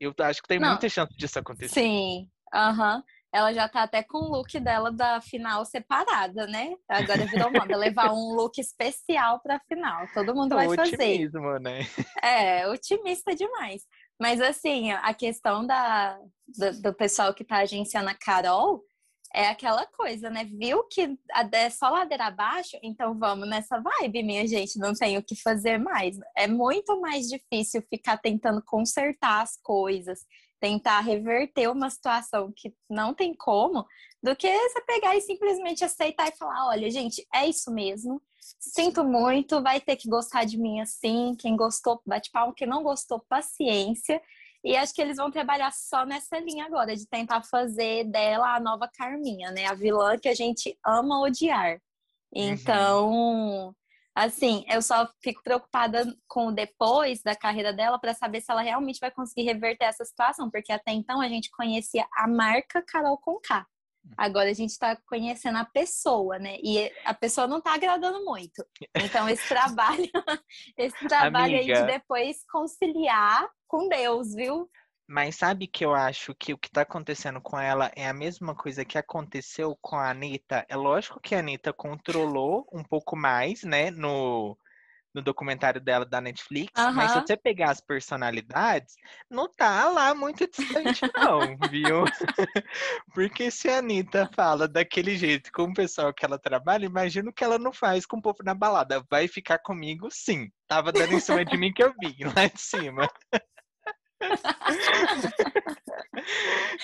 Eu 0.00 0.12
acho 0.18 0.42
que 0.42 0.48
tem 0.48 0.58
Não. 0.58 0.70
muita 0.70 0.88
chance 0.88 1.16
disso 1.16 1.38
acontecer. 1.38 1.80
Sim, 1.80 2.28
aham. 2.52 2.96
Uhum. 2.96 3.02
Ela 3.32 3.52
já 3.52 3.68
tá 3.68 3.82
até 3.82 4.00
com 4.00 4.18
o 4.18 4.28
look 4.28 4.60
dela 4.60 4.92
da 4.92 5.20
final 5.20 5.64
separada, 5.64 6.46
né? 6.46 6.72
Agora 6.88 7.26
virou 7.26 7.50
moda 7.50 7.76
levar 7.76 8.12
um 8.12 8.32
look 8.32 8.60
especial 8.60 9.40
pra 9.40 9.58
final. 9.68 10.08
Todo 10.14 10.36
mundo 10.36 10.54
vai 10.54 10.68
otimismo, 10.68 11.42
fazer. 11.42 11.60
né? 11.60 11.80
É, 12.22 12.68
otimista 12.68 13.34
demais. 13.34 13.82
Mas 14.20 14.40
assim, 14.40 14.92
a 14.92 15.12
questão 15.12 15.66
da, 15.66 16.18
do, 16.46 16.82
do 16.82 16.94
pessoal 16.94 17.34
que 17.34 17.42
está 17.42 17.58
agenciando 17.58 18.08
a 18.08 18.14
Carol 18.14 18.84
é 19.34 19.48
aquela 19.48 19.84
coisa, 19.86 20.30
né? 20.30 20.44
Viu 20.44 20.84
que 20.84 21.18
é 21.52 21.68
só 21.68 21.90
ladeira 21.90 22.26
abaixo, 22.26 22.78
então 22.82 23.18
vamos 23.18 23.48
nessa 23.48 23.80
vibe, 23.80 24.22
minha 24.22 24.46
gente, 24.46 24.78
não 24.78 24.94
tem 24.94 25.18
o 25.18 25.22
que 25.24 25.34
fazer 25.34 25.76
mais. 25.76 26.16
É 26.36 26.46
muito 26.46 27.00
mais 27.00 27.26
difícil 27.26 27.82
ficar 27.90 28.16
tentando 28.18 28.62
consertar 28.64 29.42
as 29.42 29.56
coisas, 29.60 30.20
tentar 30.64 31.00
reverter 31.00 31.70
uma 31.70 31.90
situação 31.90 32.50
que 32.56 32.74
não 32.88 33.12
tem 33.12 33.34
como, 33.34 33.84
do 34.22 34.34
que 34.34 34.50
você 34.50 34.80
pegar 34.80 35.14
e 35.14 35.20
simplesmente 35.20 35.84
aceitar 35.84 36.28
e 36.28 36.36
falar: 36.38 36.68
olha, 36.68 36.90
gente, 36.90 37.22
é 37.34 37.46
isso 37.46 37.70
mesmo. 37.70 38.22
Sinto 38.58 39.04
muito, 39.04 39.62
vai 39.62 39.78
ter 39.78 39.96
que 39.96 40.08
gostar 40.08 40.44
de 40.44 40.56
mim 40.56 40.80
assim. 40.80 41.36
Quem 41.38 41.54
gostou, 41.54 42.00
bate 42.06 42.30
palma. 42.30 42.54
Quem 42.56 42.66
não 42.66 42.82
gostou, 42.82 43.20
paciência. 43.28 44.22
E 44.64 44.74
acho 44.74 44.94
que 44.94 45.02
eles 45.02 45.18
vão 45.18 45.30
trabalhar 45.30 45.70
só 45.70 46.06
nessa 46.06 46.38
linha 46.38 46.64
agora, 46.64 46.96
de 46.96 47.06
tentar 47.06 47.42
fazer 47.42 48.04
dela 48.04 48.54
a 48.54 48.60
nova 48.60 48.88
Carminha, 48.88 49.50
né? 49.50 49.66
A 49.66 49.74
vilã 49.74 50.16
que 50.16 50.28
a 50.28 50.34
gente 50.34 50.78
ama 50.82 51.20
odiar. 51.20 51.74
Uhum. 52.34 52.42
Então, 52.42 53.12
uhum. 53.12 53.74
Assim, 54.14 54.64
eu 54.68 54.80
só 54.80 55.08
fico 55.22 55.42
preocupada 55.42 56.04
com 56.28 56.48
o 56.48 56.52
depois 56.52 57.22
da 57.22 57.34
carreira 57.34 57.72
dela 57.72 57.98
para 57.98 58.14
saber 58.14 58.40
se 58.40 58.50
ela 58.50 58.62
realmente 58.62 59.00
vai 59.00 59.10
conseguir 59.10 59.42
reverter 59.42 59.86
essa 59.86 60.04
situação, 60.04 60.50
porque 60.50 60.72
até 60.72 60.92
então 60.92 61.20
a 61.20 61.28
gente 61.28 61.50
conhecia 61.50 62.06
a 62.12 62.28
marca 62.28 62.82
Carol 62.82 63.18
Conká. 63.18 63.66
Agora 64.16 64.50
a 64.50 64.52
gente 64.52 64.70
está 64.70 64.96
conhecendo 65.08 65.56
a 65.56 65.64
pessoa, 65.64 66.38
né? 66.38 66.58
E 66.62 66.92
a 67.04 67.14
pessoa 67.14 67.46
não 67.46 67.58
está 67.58 67.74
agradando 67.74 68.22
muito. 68.24 68.64
Então, 68.94 69.28
esse 69.28 69.48
trabalho, 69.48 70.10
esse 70.76 70.96
trabalho 71.08 71.56
Amiga, 71.56 71.78
aí 71.78 71.86
de 71.86 71.92
depois 71.92 72.44
conciliar 72.50 73.48
com 73.66 73.88
Deus, 73.88 74.34
viu? 74.34 74.70
Mas 75.06 75.36
sabe 75.36 75.66
que 75.66 75.84
eu 75.84 75.94
acho 75.94 76.34
que 76.34 76.54
o 76.54 76.58
que 76.58 76.68
está 76.68 76.80
acontecendo 76.82 77.40
com 77.40 77.58
ela 77.58 77.92
é 77.94 78.08
a 78.08 78.14
mesma 78.14 78.54
coisa 78.54 78.84
que 78.84 78.96
aconteceu 78.96 79.76
com 79.80 79.96
a 79.96 80.10
Anitta. 80.10 80.64
É 80.68 80.76
lógico 80.76 81.20
que 81.20 81.34
a 81.34 81.40
Anitta 81.40 81.72
controlou 81.72 82.66
um 82.72 82.82
pouco 82.82 83.14
mais, 83.14 83.62
né, 83.64 83.90
no, 83.90 84.56
no 85.14 85.22
documentário 85.22 85.80
dela 85.80 86.04
da 86.04 86.20
Netflix, 86.20 86.72
mas 86.94 87.12
se 87.12 87.20
você 87.20 87.36
pegar 87.36 87.70
as 87.70 87.80
personalidades, 87.80 88.96
não 89.30 89.48
tá 89.48 89.88
lá 89.88 90.12
muito 90.14 90.44
distante, 90.48 91.02
não, 91.14 91.56
viu? 91.70 92.04
Porque 93.14 93.50
se 93.50 93.68
a 93.68 93.78
Anitta 93.78 94.28
fala 94.34 94.66
daquele 94.66 95.16
jeito 95.16 95.52
com 95.52 95.64
o 95.64 95.74
pessoal 95.74 96.12
que 96.12 96.24
ela 96.24 96.38
trabalha, 96.38 96.84
imagino 96.84 97.32
que 97.32 97.44
ela 97.44 97.58
não 97.58 97.72
faz 97.72 98.04
com 98.04 98.16
o 98.16 98.22
povo 98.22 98.38
na 98.42 98.54
balada. 98.54 99.04
Vai 99.08 99.28
ficar 99.28 99.58
comigo, 99.58 100.08
sim. 100.10 100.50
Tava 100.66 100.90
dando 100.90 101.12
em 101.12 101.20
cima 101.20 101.44
de 101.44 101.56
mim 101.56 101.72
que 101.72 101.82
eu 101.82 101.94
vi, 102.00 102.16
lá 102.24 102.48
de 102.48 102.60
cima. 102.60 103.08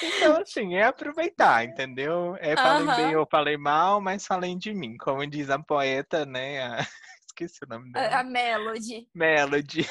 Então, 0.02 0.40
assim, 0.40 0.74
é 0.74 0.84
aproveitar, 0.84 1.64
entendeu? 1.64 2.36
É 2.40 2.56
falei 2.56 2.96
bem 2.96 3.16
ou 3.16 3.26
falei 3.26 3.56
mal, 3.56 4.00
mas 4.00 4.26
falei 4.26 4.56
de 4.56 4.72
mim. 4.72 4.96
Como 4.96 5.26
diz 5.26 5.50
a 5.50 5.58
poeta, 5.58 6.24
né? 6.24 6.62
A... 6.62 6.86
Esqueci 7.26 7.64
o 7.64 7.68
nome 7.68 7.92
dela. 7.92 8.20
A 8.20 8.24
Melody. 8.24 9.08
Melody. 9.14 9.86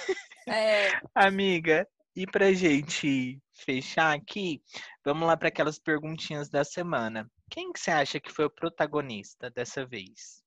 É. 0.47 0.89
Amiga, 1.15 1.87
e 2.15 2.27
pra 2.27 2.51
gente 2.53 3.39
fechar 3.53 4.15
aqui, 4.15 4.61
vamos 5.03 5.27
lá 5.27 5.37
para 5.37 5.47
aquelas 5.47 5.79
perguntinhas 5.79 6.49
da 6.49 6.63
semana. 6.63 7.29
Quem 7.49 7.71
que 7.71 7.79
você 7.79 7.91
acha 7.91 8.19
que 8.19 8.31
foi 8.31 8.45
o 8.45 8.49
protagonista 8.49 9.49
dessa 9.49 9.85
vez? 9.85 10.43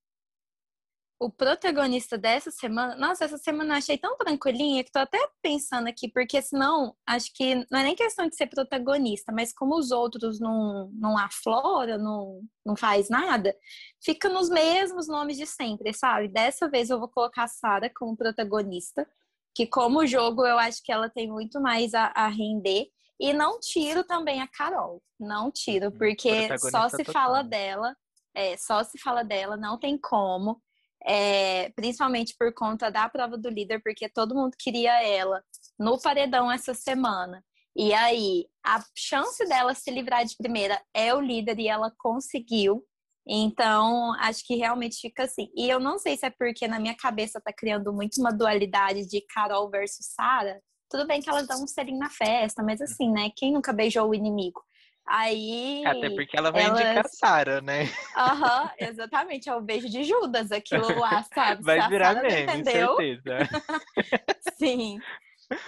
O 1.23 1.31
protagonista 1.31 2.19
dessa 2.19 2.51
semana, 2.51 2.97
nossa, 2.97 3.25
essa 3.25 3.39
semana 3.39 3.75
eu 3.75 3.79
achei 3.79 3.97
tão 3.97 4.17
tranquilinha 4.17 4.83
que 4.83 4.91
tô 4.91 4.99
até 4.99 5.19
pensando 5.41 5.87
aqui, 5.87 6.09
porque 6.09 6.43
senão 6.43 6.97
acho 7.07 7.33
que 7.33 7.55
não 7.71 7.79
é 7.79 7.85
nem 7.85 7.95
questão 7.95 8.29
de 8.29 8.35
ser 8.35 8.49
protagonista, 8.49 9.31
mas 9.33 9.53
como 9.53 9.77
os 9.79 9.93
outros 9.93 10.41
não, 10.41 10.91
não 10.93 11.17
aflora, 11.17 11.97
não, 11.97 12.41
não 12.67 12.75
faz 12.75 13.09
nada, 13.09 13.55
fica 14.03 14.29
nos 14.29 14.51
mesmos 14.51 15.07
nomes 15.07 15.37
de 15.37 15.47
sempre, 15.47 15.95
sabe? 15.95 16.27
Dessa 16.27 16.69
vez 16.69 16.91
eu 16.91 16.99
vou 16.99 17.09
colocar 17.09 17.45
a 17.45 17.49
Sarah 17.49 17.91
como 17.95 18.17
protagonista, 18.17 19.07
que 19.55 19.65
como 19.65 20.07
jogo 20.07 20.45
eu 20.45 20.59
acho 20.59 20.83
que 20.83 20.91
ela 20.91 21.09
tem 21.09 21.31
muito 21.31 21.61
mais 21.61 21.95
a, 21.95 22.07
a 22.17 22.27
render. 22.27 22.89
E 23.21 23.33
não 23.33 23.61
tiro 23.61 24.03
também 24.03 24.41
a 24.41 24.49
Carol, 24.49 25.01
não 25.21 25.53
tiro, 25.53 25.87
uhum. 25.87 25.93
porque 25.93 26.59
só 26.59 26.89
se 26.89 27.05
total. 27.05 27.13
fala 27.13 27.43
dela, 27.43 27.95
é, 28.35 28.57
só 28.57 28.83
se 28.83 28.99
fala 28.99 29.23
dela, 29.23 29.57
não 29.57 29.79
tem 29.79 29.97
como 29.97 30.61
é, 31.05 31.71
principalmente 31.71 32.35
por 32.39 32.53
conta 32.55 32.91
da 32.91 33.09
prova 33.09 33.37
do 33.37 33.49
líder, 33.49 33.83
porque 33.83 34.09
todo 34.09 34.35
mundo 34.35 34.57
queria 34.59 35.03
ela 35.03 35.43
no 35.79 36.01
paredão 36.01 36.51
essa 36.51 36.75
semana. 36.75 37.45
E 37.75 37.93
aí, 37.95 38.47
a 38.65 38.85
chance 38.95 39.45
dela 39.47 39.75
se 39.75 39.91
livrar 39.91 40.25
de 40.25 40.37
primeira 40.37 40.81
é 40.95 41.15
o 41.15 41.21
líder 41.21 41.59
e 41.59 41.69
ela 41.69 41.91
conseguiu. 41.99 42.85
Então, 43.27 44.13
acho 44.21 44.45
que 44.45 44.57
realmente 44.57 45.01
fica 45.01 45.25
assim. 45.25 45.49
E 45.57 45.69
eu 45.69 45.81
não 45.81 45.99
sei 45.99 46.17
se 46.17 46.27
é 46.27 46.31
porque 46.31 46.67
na 46.69 46.79
minha 46.79 46.97
cabeça 46.97 47.41
tá 47.41 47.53
criando 47.53 47.93
muito 47.93 48.21
uma 48.21 48.33
dualidade 48.33 49.07
de 49.07 49.21
Carol 49.23 49.71
versus 49.71 50.07
Sara. 50.15 50.61
Tudo 50.91 51.07
bem 51.07 51.23
que 51.23 51.31
elas 51.31 51.47
dão 51.47 51.63
um 51.63 51.67
selinho 51.67 51.99
na 51.99 52.11
festa, 52.11 52.63
mas 52.63 52.81
assim, 52.81 53.11
né? 53.11 53.31
Quem 53.35 53.53
nunca 53.53 53.73
beijou 53.73 54.11
o 54.11 54.15
inimigo? 54.15 54.61
Aí. 55.07 55.83
Até 55.85 56.11
porque 56.11 56.37
ela 56.37 56.51
vai 56.51 56.63
elas... 56.63 56.81
indicar 56.81 57.05
Sara, 57.09 57.61
né? 57.61 57.89
Aham, 58.17 58.63
uhum, 58.65 58.71
exatamente. 58.79 59.49
É 59.49 59.55
o 59.55 59.61
beijo 59.61 59.89
de 59.89 60.05
Judas, 60.05 60.53
aquilo 60.53 60.99
lá, 60.99 61.23
sabe? 61.35 61.63
Vai 61.63 61.89
virar 61.89 62.15
meme, 62.23 62.43
entendeu? 62.43 62.97
certeza. 62.97 63.39
Sim. 64.59 64.99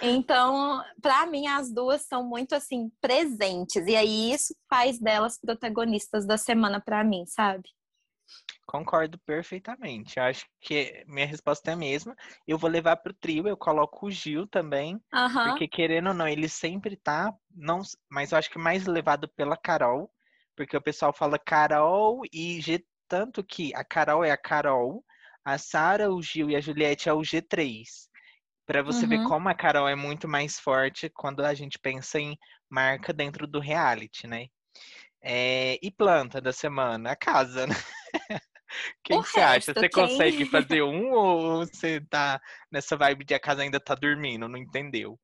Então, 0.01 0.81
para 1.01 1.25
mim, 1.27 1.47
as 1.47 1.71
duas 1.71 2.01
são 2.03 2.23
muito 2.23 2.55
assim 2.55 2.91
presentes. 3.01 3.85
E 3.85 3.95
aí 3.95 4.31
isso 4.31 4.55
faz 4.69 4.99
delas 4.99 5.39
protagonistas 5.39 6.25
da 6.25 6.37
semana 6.37 6.81
para 6.81 7.03
mim, 7.03 7.25
sabe? 7.27 7.69
Concordo 8.65 9.17
perfeitamente. 9.19 10.19
Acho 10.19 10.45
que 10.59 11.03
minha 11.07 11.25
resposta 11.25 11.69
é 11.69 11.73
a 11.73 11.77
mesma. 11.77 12.15
Eu 12.47 12.57
vou 12.57 12.69
levar 12.69 12.97
pro 12.97 13.13
trio, 13.13 13.47
eu 13.47 13.55
coloco 13.55 14.07
o 14.07 14.11
Gil 14.11 14.47
também. 14.47 14.95
Uhum. 15.13 15.49
Porque 15.49 15.67
querendo 15.67 16.07
ou 16.07 16.13
não, 16.13 16.27
ele 16.27 16.49
sempre 16.49 16.97
tá. 16.97 17.33
Não, 17.55 17.81
mas 18.09 18.31
eu 18.31 18.37
acho 18.37 18.49
que 18.49 18.57
mais 18.57 18.85
levado 18.85 19.29
pela 19.29 19.55
Carol. 19.55 20.11
Porque 20.55 20.75
o 20.75 20.81
pessoal 20.81 21.13
fala 21.13 21.37
Carol 21.37 22.21
e 22.33 22.59
G. 22.61 22.83
Tanto 23.07 23.43
que 23.43 23.73
a 23.75 23.83
Carol 23.83 24.25
é 24.25 24.31
a 24.31 24.37
Carol, 24.37 25.05
a 25.43 25.59
Sara, 25.59 26.11
o 26.11 26.21
Gil 26.23 26.49
e 26.49 26.55
a 26.55 26.61
Juliette 26.61 27.07
é 27.07 27.13
o 27.13 27.21
G3. 27.21 27.83
Para 28.65 28.81
você 28.81 29.03
uhum. 29.03 29.09
ver 29.09 29.23
como 29.25 29.47
a 29.47 29.53
Carol 29.53 29.87
é 29.87 29.95
muito 29.95 30.27
mais 30.27 30.59
forte 30.59 31.07
quando 31.09 31.45
a 31.45 31.53
gente 31.53 31.77
pensa 31.77 32.19
em 32.19 32.35
marca 32.67 33.13
dentro 33.13 33.45
do 33.45 33.59
reality, 33.59 34.25
né? 34.25 34.47
É, 35.21 35.79
e 35.81 35.91
planta 35.91 36.41
da 36.41 36.51
semana, 36.51 37.11
a 37.11 37.15
casa, 37.15 37.67
né? 37.67 37.75
Quem 39.03 39.21
você 39.21 39.39
acha? 39.39 39.73
Você 39.73 39.87
quem... 39.87 40.03
consegue 40.03 40.45
fazer 40.45 40.81
um 40.83 41.11
ou 41.13 41.59
você 41.59 42.01
tá 42.09 42.41
nessa 42.71 42.97
vibe 42.97 43.23
de 43.23 43.33
a 43.33 43.39
casa 43.39 43.61
ainda 43.61 43.79
tá 43.79 43.95
dormindo? 43.95 44.49
Não 44.49 44.57
entendeu? 44.57 45.17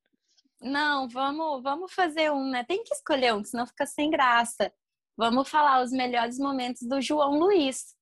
Não, 0.61 1.09
vamos, 1.09 1.61
vamos 1.61 1.91
fazer 1.91 2.31
um, 2.31 2.49
né? 2.49 2.63
Tem 2.63 2.83
que 2.83 2.93
escolher 2.93 3.33
um, 3.33 3.43
senão 3.43 3.65
fica 3.65 3.85
sem 3.85 4.09
graça. 4.09 4.71
Vamos 5.17 5.49
falar 5.49 5.81
os 5.81 5.91
melhores 5.91 6.37
momentos 6.37 6.87
do 6.87 7.01
João 7.01 7.37
Luiz 7.37 7.95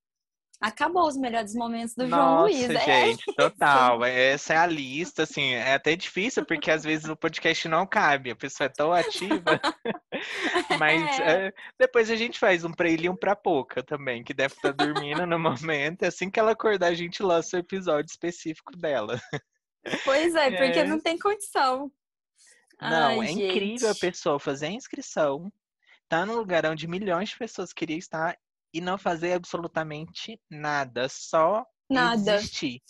acabou 0.59 1.07
os 1.07 1.15
melhores 1.15 1.53
momentos 1.55 1.95
do 1.95 2.07
Nossa, 2.07 2.23
João 2.23 2.41
Luiz. 2.41 2.69
É 2.69 3.05
gente, 3.05 3.29
é 3.29 3.33
total. 3.33 4.03
Essa 4.03 4.53
é 4.53 4.57
a 4.57 4.65
lista, 4.65 5.23
assim, 5.23 5.53
é 5.53 5.73
até 5.73 5.95
difícil, 5.95 6.45
porque 6.45 6.69
às 6.69 6.83
vezes 6.83 7.07
o 7.07 7.15
podcast 7.15 7.67
não 7.67 7.87
cabe, 7.87 8.31
a 8.31 8.35
pessoa 8.35 8.65
é 8.65 8.69
tão 8.69 8.91
ativa. 8.91 9.41
Mas 10.79 11.19
é. 11.19 11.47
É, 11.47 11.53
depois 11.79 12.11
a 12.11 12.15
gente 12.15 12.37
faz 12.37 12.65
um 12.65 12.71
pra 12.71 12.89
ele 12.89 13.07
e 13.07 13.09
um 13.09 13.15
pra 13.15 13.35
pouca 13.35 13.81
também, 13.81 14.23
que 14.23 14.33
deve 14.33 14.53
estar 14.53 14.73
tá 14.73 14.85
dormindo 14.85 15.25
no 15.25 15.39
momento. 15.39 16.03
Assim 16.03 16.29
que 16.29 16.39
ela 16.39 16.51
acordar, 16.51 16.87
a 16.87 16.95
gente 16.95 17.23
lança 17.23 17.55
o 17.55 17.59
um 17.59 17.61
episódio 17.61 18.09
específico 18.09 18.75
dela. 18.75 19.19
Pois 20.03 20.35
é, 20.35 20.51
porque 20.57 20.79
é. 20.79 20.83
não 20.83 20.99
tem 20.99 21.17
condição. 21.17 21.89
Não, 22.81 23.19
Ai, 23.19 23.19
é 23.19 23.27
gente. 23.27 23.43
incrível 23.43 23.91
a 23.91 23.95
pessoa 23.95 24.39
fazer 24.39 24.67
a 24.67 24.71
inscrição, 24.71 25.51
tá 26.07 26.25
num 26.25 26.35
lugar 26.35 26.65
onde 26.65 26.87
milhões 26.87 27.29
de 27.29 27.37
pessoas 27.37 27.73
queriam 27.73 27.97
estar 27.97 28.37
e 28.73 28.81
não 28.81 28.97
fazer 28.97 29.33
absolutamente 29.33 30.39
nada, 30.49 31.07
só 31.09 31.65
nada. 31.89 32.35
existir. 32.35 32.81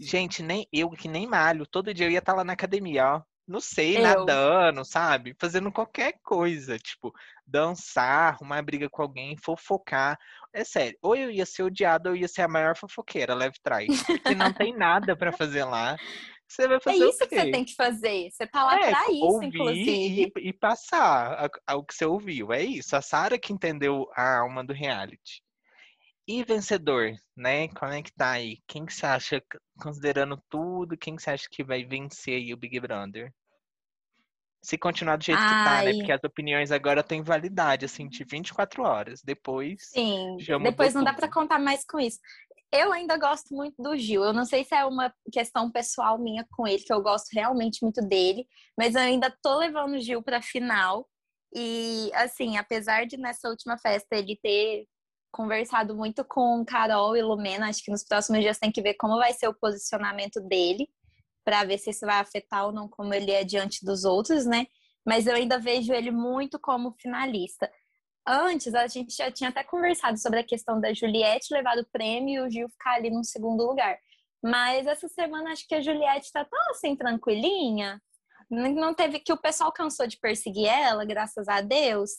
Gente, 0.00 0.42
nem 0.42 0.66
eu 0.72 0.90
que 0.90 1.08
nem 1.08 1.26
malho, 1.26 1.66
todo 1.66 1.94
dia 1.94 2.06
eu 2.06 2.10
ia 2.10 2.18
estar 2.18 2.32
tá 2.32 2.38
lá 2.38 2.44
na 2.44 2.52
academia, 2.52 3.16
ó. 3.16 3.22
Não 3.46 3.60
sei, 3.60 3.96
eu. 3.96 4.02
nadando, 4.02 4.84
sabe? 4.84 5.36
Fazendo 5.38 5.70
qualquer 5.70 6.14
coisa, 6.22 6.76
tipo, 6.78 7.12
dançar, 7.46 8.34
arrumar 8.34 8.60
briga 8.62 8.90
com 8.90 9.02
alguém, 9.02 9.36
fofocar. 9.36 10.18
É 10.52 10.64
sério, 10.64 10.98
ou 11.00 11.14
eu 11.14 11.30
ia 11.30 11.46
ser 11.46 11.62
odiada 11.62 12.08
ou 12.08 12.16
eu 12.16 12.22
ia 12.22 12.28
ser 12.28 12.42
a 12.42 12.48
maior 12.48 12.76
fofoqueira, 12.76 13.34
leve 13.34 13.56
trás. 13.62 14.02
Porque 14.02 14.34
não 14.34 14.52
tem 14.52 14.76
nada 14.76 15.14
para 15.14 15.30
fazer 15.30 15.64
lá. 15.64 15.96
Você 16.48 16.68
vai 16.68 16.76
é 16.76 16.80
fazer 16.80 17.04
é 17.04 17.08
isso 17.08 17.18
que 17.18 17.34
você 17.34 17.50
tem 17.50 17.64
que 17.64 17.74
fazer. 17.74 18.30
Você 18.30 18.46
tá 18.46 18.64
lá 18.64 18.76
é, 18.76 18.90
pra 18.90 19.10
isso, 19.10 19.42
inclusive. 19.42 20.32
E, 20.36 20.48
e 20.48 20.52
passar 20.52 21.50
o 21.72 21.84
que 21.84 21.94
você 21.94 22.06
ouviu. 22.06 22.52
É 22.52 22.62
isso. 22.62 22.94
A 22.94 23.02
Sara 23.02 23.38
que 23.38 23.52
entendeu 23.52 24.08
a 24.14 24.38
alma 24.38 24.64
do 24.64 24.72
reality. 24.72 25.42
E 26.28 26.42
vencedor, 26.42 27.12
né? 27.36 27.68
Como 27.68 27.92
é 27.92 28.02
que 28.02 28.12
tá 28.12 28.32
aí? 28.32 28.58
Quem 28.66 28.84
que 28.84 28.92
você 28.92 29.06
acha, 29.06 29.42
considerando 29.80 30.42
tudo, 30.48 30.96
quem 30.96 31.14
que 31.14 31.22
você 31.22 31.30
acha 31.30 31.48
que 31.50 31.62
vai 31.62 31.84
vencer 31.84 32.34
aí 32.34 32.52
o 32.52 32.56
Big 32.56 32.80
Brother? 32.80 33.32
Se 34.60 34.76
continuar 34.76 35.16
do 35.16 35.24
jeito 35.24 35.38
Ai. 35.40 35.46
que 35.46 35.64
tá, 35.64 35.82
né? 35.84 35.92
Porque 35.94 36.10
as 36.10 36.24
opiniões 36.24 36.72
agora 36.72 37.04
têm 37.04 37.22
validade, 37.22 37.84
assim, 37.84 38.08
de 38.08 38.24
24 38.24 38.82
horas. 38.82 39.22
Depois. 39.22 39.90
Sim, 39.92 40.36
depois 40.60 40.92
não 40.94 41.02
tudo. 41.02 41.12
dá 41.12 41.14
para 41.14 41.30
contar 41.30 41.60
mais 41.60 41.84
com 41.84 42.00
isso. 42.00 42.18
Eu 42.72 42.92
ainda 42.92 43.16
gosto 43.16 43.54
muito 43.54 43.80
do 43.82 43.96
Gil. 43.96 44.22
Eu 44.24 44.32
não 44.32 44.44
sei 44.44 44.64
se 44.64 44.74
é 44.74 44.84
uma 44.84 45.12
questão 45.32 45.70
pessoal 45.70 46.18
minha 46.18 46.46
com 46.50 46.66
ele, 46.66 46.82
que 46.82 46.92
eu 46.92 47.00
gosto 47.02 47.28
realmente 47.32 47.82
muito 47.82 48.02
dele, 48.02 48.46
mas 48.76 48.94
eu 48.94 49.00
ainda 49.00 49.30
tô 49.42 49.58
levando 49.58 49.94
o 49.94 50.00
Gil 50.00 50.22
pra 50.22 50.42
final. 50.42 51.08
E, 51.54 52.10
assim, 52.14 52.56
apesar 52.58 53.06
de 53.06 53.16
nessa 53.16 53.48
última 53.48 53.78
festa 53.78 54.16
ele 54.16 54.36
ter 54.42 54.86
conversado 55.30 55.94
muito 55.94 56.24
com 56.24 56.64
Carol 56.64 57.16
e 57.16 57.22
Lumena, 57.22 57.68
acho 57.68 57.84
que 57.84 57.90
nos 57.90 58.04
próximos 58.04 58.40
dias 58.40 58.58
tem 58.58 58.72
que 58.72 58.82
ver 58.82 58.94
como 58.94 59.16
vai 59.16 59.32
ser 59.32 59.48
o 59.48 59.54
posicionamento 59.54 60.40
dele, 60.40 60.88
para 61.44 61.64
ver 61.64 61.78
se 61.78 61.90
isso 61.90 62.04
vai 62.04 62.18
afetar 62.18 62.66
ou 62.66 62.72
não 62.72 62.88
como 62.88 63.14
ele 63.14 63.30
é 63.30 63.44
diante 63.44 63.84
dos 63.84 64.04
outros, 64.04 64.44
né? 64.44 64.66
Mas 65.06 65.26
eu 65.26 65.34
ainda 65.34 65.58
vejo 65.58 65.92
ele 65.92 66.10
muito 66.10 66.58
como 66.58 66.92
finalista. 67.00 67.70
Antes, 68.26 68.74
a 68.74 68.86
gente 68.88 69.14
já 69.14 69.30
tinha 69.30 69.50
até 69.50 69.62
conversado 69.62 70.18
sobre 70.18 70.40
a 70.40 70.44
questão 70.44 70.80
da 70.80 70.92
Juliette 70.92 71.54
levar 71.54 71.78
o 71.78 71.86
prêmio 71.92 72.44
e 72.44 72.46
o 72.46 72.50
Gil 72.50 72.68
ficar 72.68 72.94
ali 72.94 73.10
no 73.10 73.22
segundo 73.22 73.64
lugar. 73.64 73.96
Mas 74.42 74.86
essa 74.86 75.08
semana 75.08 75.52
acho 75.52 75.66
que 75.66 75.74
a 75.74 75.80
Juliette 75.80 76.32
tá 76.32 76.44
tão 76.44 76.70
assim 76.70 76.96
tranquilinha, 76.96 78.00
não 78.50 78.94
teve 78.94 79.18
que 79.20 79.32
o 79.32 79.36
pessoal 79.36 79.72
cansou 79.72 80.06
de 80.06 80.18
perseguir 80.18 80.66
ela, 80.66 81.04
graças 81.04 81.48
a 81.48 81.60
Deus. 81.60 82.10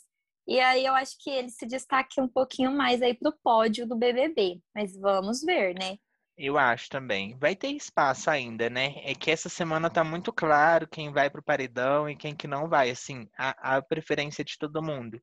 E 0.48 0.60
aí 0.60 0.86
eu 0.86 0.94
acho 0.94 1.16
que 1.20 1.30
ele 1.30 1.50
se 1.50 1.66
destaque 1.66 2.22
um 2.22 2.28
pouquinho 2.28 2.72
mais 2.72 3.02
aí 3.02 3.14
pro 3.14 3.38
pódio 3.44 3.86
do 3.86 3.98
BBB. 3.98 4.62
Mas 4.74 4.98
vamos 4.98 5.42
ver, 5.42 5.74
né? 5.74 5.98
Eu 6.38 6.58
acho 6.58 6.88
também. 6.90 7.36
Vai 7.40 7.56
ter 7.56 7.70
espaço 7.70 8.30
ainda, 8.30 8.70
né? 8.70 8.94
É 9.04 9.16
que 9.16 9.32
essa 9.32 9.50
semana 9.50 9.90
tá 9.90 10.04
muito 10.04 10.32
claro 10.32 10.88
quem 10.88 11.12
vai 11.12 11.30
pro 11.30 11.44
paredão 11.44 12.08
e 12.08 12.16
quem 12.16 12.36
que 12.36 12.48
não 12.48 12.70
vai, 12.70 12.92
assim, 12.92 13.28
a, 13.38 13.78
a 13.78 13.82
preferência 13.82 14.46
de 14.46 14.58
todo 14.58 14.84
mundo. 14.84 15.20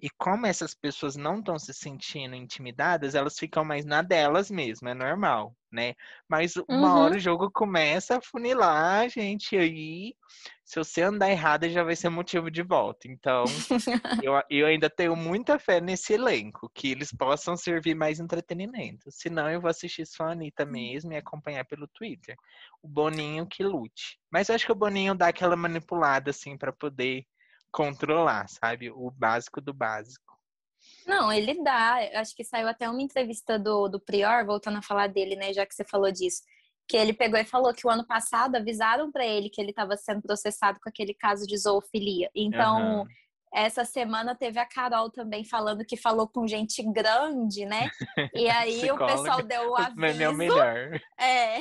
E 0.00 0.08
como 0.10 0.46
essas 0.46 0.74
pessoas 0.74 1.16
não 1.16 1.38
estão 1.40 1.58
se 1.58 1.74
sentindo 1.74 2.34
intimidadas, 2.36 3.14
elas 3.14 3.38
ficam 3.38 3.64
mais 3.64 3.84
na 3.84 4.00
delas 4.02 4.50
mesmo, 4.50 4.88
é 4.88 4.94
normal, 4.94 5.56
né? 5.72 5.94
Mas 6.28 6.54
uma 6.68 6.94
Uhum. 6.94 6.98
hora 6.98 7.16
o 7.16 7.18
jogo 7.18 7.50
começa 7.50 8.16
a 8.18 8.20
funilar, 8.22 9.08
gente, 9.08 9.56
e 9.56 9.58
aí 9.58 10.14
se 10.64 10.78
você 10.78 11.02
andar 11.02 11.30
errado 11.30 11.68
já 11.68 11.82
vai 11.82 11.96
ser 11.96 12.10
motivo 12.10 12.50
de 12.50 12.62
volta. 12.62 13.08
Então, 13.08 13.64
eu, 14.20 14.36
a- 14.36 14.44
eu 14.50 14.66
ainda 14.66 14.90
tenho 14.90 15.14
muita 15.16 15.58
fé 15.58 15.80
nesse 15.80 16.12
elenco, 16.14 16.70
que 16.74 16.90
eles 16.90 17.12
possam 17.12 17.56
servir 17.56 17.94
mais 17.94 18.18
entretenimento. 18.20 19.10
Senão 19.10 19.50
eu 19.50 19.60
vou 19.60 19.70
assistir 19.70 20.06
só 20.06 20.24
a 20.24 20.32
Anitta 20.32 20.64
mesmo 20.66 21.12
e 21.12 21.16
acompanhar 21.16 21.64
pelo 21.64 21.86
Twitter. 21.88 22.36
O 22.82 22.88
Boninho 22.88 23.46
que 23.46 23.62
lute. 23.62 24.18
Mas 24.30 24.48
eu 24.48 24.54
acho 24.54 24.66
que 24.66 24.72
o 24.72 24.74
Boninho 24.74 25.14
dá 25.14 25.28
aquela 25.28 25.56
manipulada, 25.56 26.30
assim, 26.30 26.56
pra 26.58 26.72
poder 26.72 27.24
controlar, 27.72 28.48
sabe? 28.48 28.90
O 28.90 29.10
básico 29.10 29.60
do 29.60 29.72
básico. 29.72 30.36
Não, 31.06 31.32
ele 31.32 31.62
dá. 31.62 31.98
Acho 32.20 32.34
que 32.34 32.44
saiu 32.44 32.68
até 32.68 32.88
uma 32.88 33.02
entrevista 33.02 33.58
do, 33.58 33.88
do 33.88 34.00
Prior, 34.00 34.44
voltando 34.44 34.78
a 34.78 34.82
falar 34.82 35.08
dele, 35.08 35.36
né? 35.36 35.52
Já 35.52 35.66
que 35.66 35.74
você 35.74 35.84
falou 35.84 36.10
disso. 36.12 36.42
Que 36.86 36.96
ele 36.96 37.12
pegou 37.12 37.38
e 37.38 37.44
falou 37.44 37.74
que 37.74 37.86
o 37.86 37.90
ano 37.90 38.06
passado 38.06 38.56
avisaram 38.56 39.10
pra 39.10 39.26
ele 39.26 39.50
que 39.50 39.60
ele 39.60 39.70
estava 39.70 39.96
sendo 39.96 40.22
processado 40.22 40.78
com 40.80 40.88
aquele 40.88 41.14
caso 41.14 41.46
de 41.46 41.56
zoofilia. 41.56 42.30
Então, 42.34 43.00
Aham. 43.00 43.06
Essa 43.52 43.84
semana 43.84 44.34
teve 44.34 44.58
a 44.58 44.66
Carol 44.66 45.10
também 45.10 45.44
falando 45.44 45.84
que 45.84 45.96
falou 45.96 46.28
com 46.28 46.46
gente 46.46 46.82
grande, 46.92 47.64
né? 47.64 47.90
E 48.34 48.48
aí 48.50 48.90
o 48.90 48.96
pessoal 48.98 49.42
deu 49.42 49.70
o 49.72 49.78
é 49.78 49.86
aviso. 49.86 50.32
melhor. 50.34 51.00
É, 51.18 51.58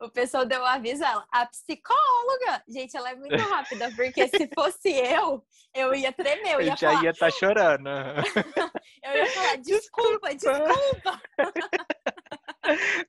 o 0.00 0.10
pessoal 0.10 0.44
deu 0.44 0.60
o 0.60 0.66
aviso, 0.66 1.04
ela, 1.04 1.24
a 1.30 1.46
psicóloga. 1.46 2.62
Gente, 2.68 2.96
ela 2.96 3.10
é 3.10 3.14
muito 3.14 3.36
rápida, 3.42 3.90
porque 3.94 4.28
se 4.28 4.48
fosse 4.54 4.90
eu, 4.90 5.44
eu 5.74 5.94
ia 5.94 6.12
tremer, 6.12 6.54
eu 6.54 6.60
Eu 6.60 6.66
ia 6.66 6.76
já 6.76 6.90
falar, 6.90 7.04
ia 7.04 7.10
estar 7.10 7.30
chorando. 7.30 7.88
eu 9.04 9.14
ia 9.16 9.26
falar, 9.26 9.56
desculpa, 9.56 10.34
desculpa. 10.34 11.20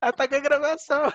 Apaga 0.01 0.37
a 0.37 0.41
gravação. 0.41 1.11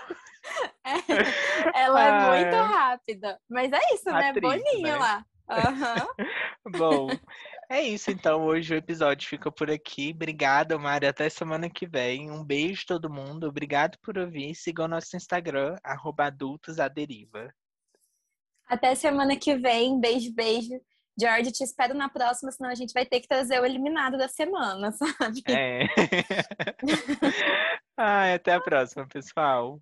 É, 0.84 1.80
ela 1.80 2.02
é 2.04 2.11
Ah, 2.11 2.28
muito 2.28 2.54
é. 2.54 2.61
rápida. 2.61 3.40
Mas 3.48 3.72
é 3.72 3.80
isso, 3.94 4.04
né? 4.11 4.28
Atriz, 4.30 4.42
Boninho 4.42 4.82
né? 4.82 4.96
lá. 4.96 5.24
Aham. 5.49 6.07
Bom, 6.78 7.09
é 7.70 7.80
isso 7.82 8.11
então. 8.11 8.44
Hoje 8.44 8.74
o 8.74 8.76
episódio 8.76 9.28
fica 9.28 9.51
por 9.51 9.70
aqui. 9.70 10.12
Obrigado, 10.14 10.78
Mari. 10.78 11.07
Até 11.07 11.28
semana 11.28 11.70
que 11.70 11.86
vem. 11.86 12.30
Um 12.30 12.44
beijo 12.44 12.84
todo 12.86 13.12
mundo. 13.12 13.47
Obrigado 13.47 13.97
por 14.03 14.18
ouvir. 14.18 14.55
Sigam 14.55 14.88
nosso 14.88 15.16
Instagram, 15.16 15.76
arroba 15.84 16.26
adultos 16.26 16.78
à 16.78 16.88
deriva. 16.88 17.53
Até 18.68 18.94
semana 18.94 19.36
que 19.36 19.57
vem. 19.57 20.01
Beijo, 20.01 20.34
beijo. 20.34 20.80
George, 21.18 21.51
te 21.51 21.64
espero 21.64 21.94
na 21.94 22.11
próxima, 22.11 22.53
senão 22.53 22.68
a 22.68 22.74
gente 22.74 22.92
vai 22.92 23.07
ter 23.07 23.20
que 23.20 23.28
trazer 23.28 23.59
o 23.59 23.64
eliminado 23.64 24.18
da 24.18 24.28
semana, 24.28 24.92
sabe? 24.92 25.42
É. 25.49 25.86
Ai, 27.97 28.34
até 28.34 28.53
a 28.53 28.61
próxima, 28.61 29.07
pessoal. 29.09 29.74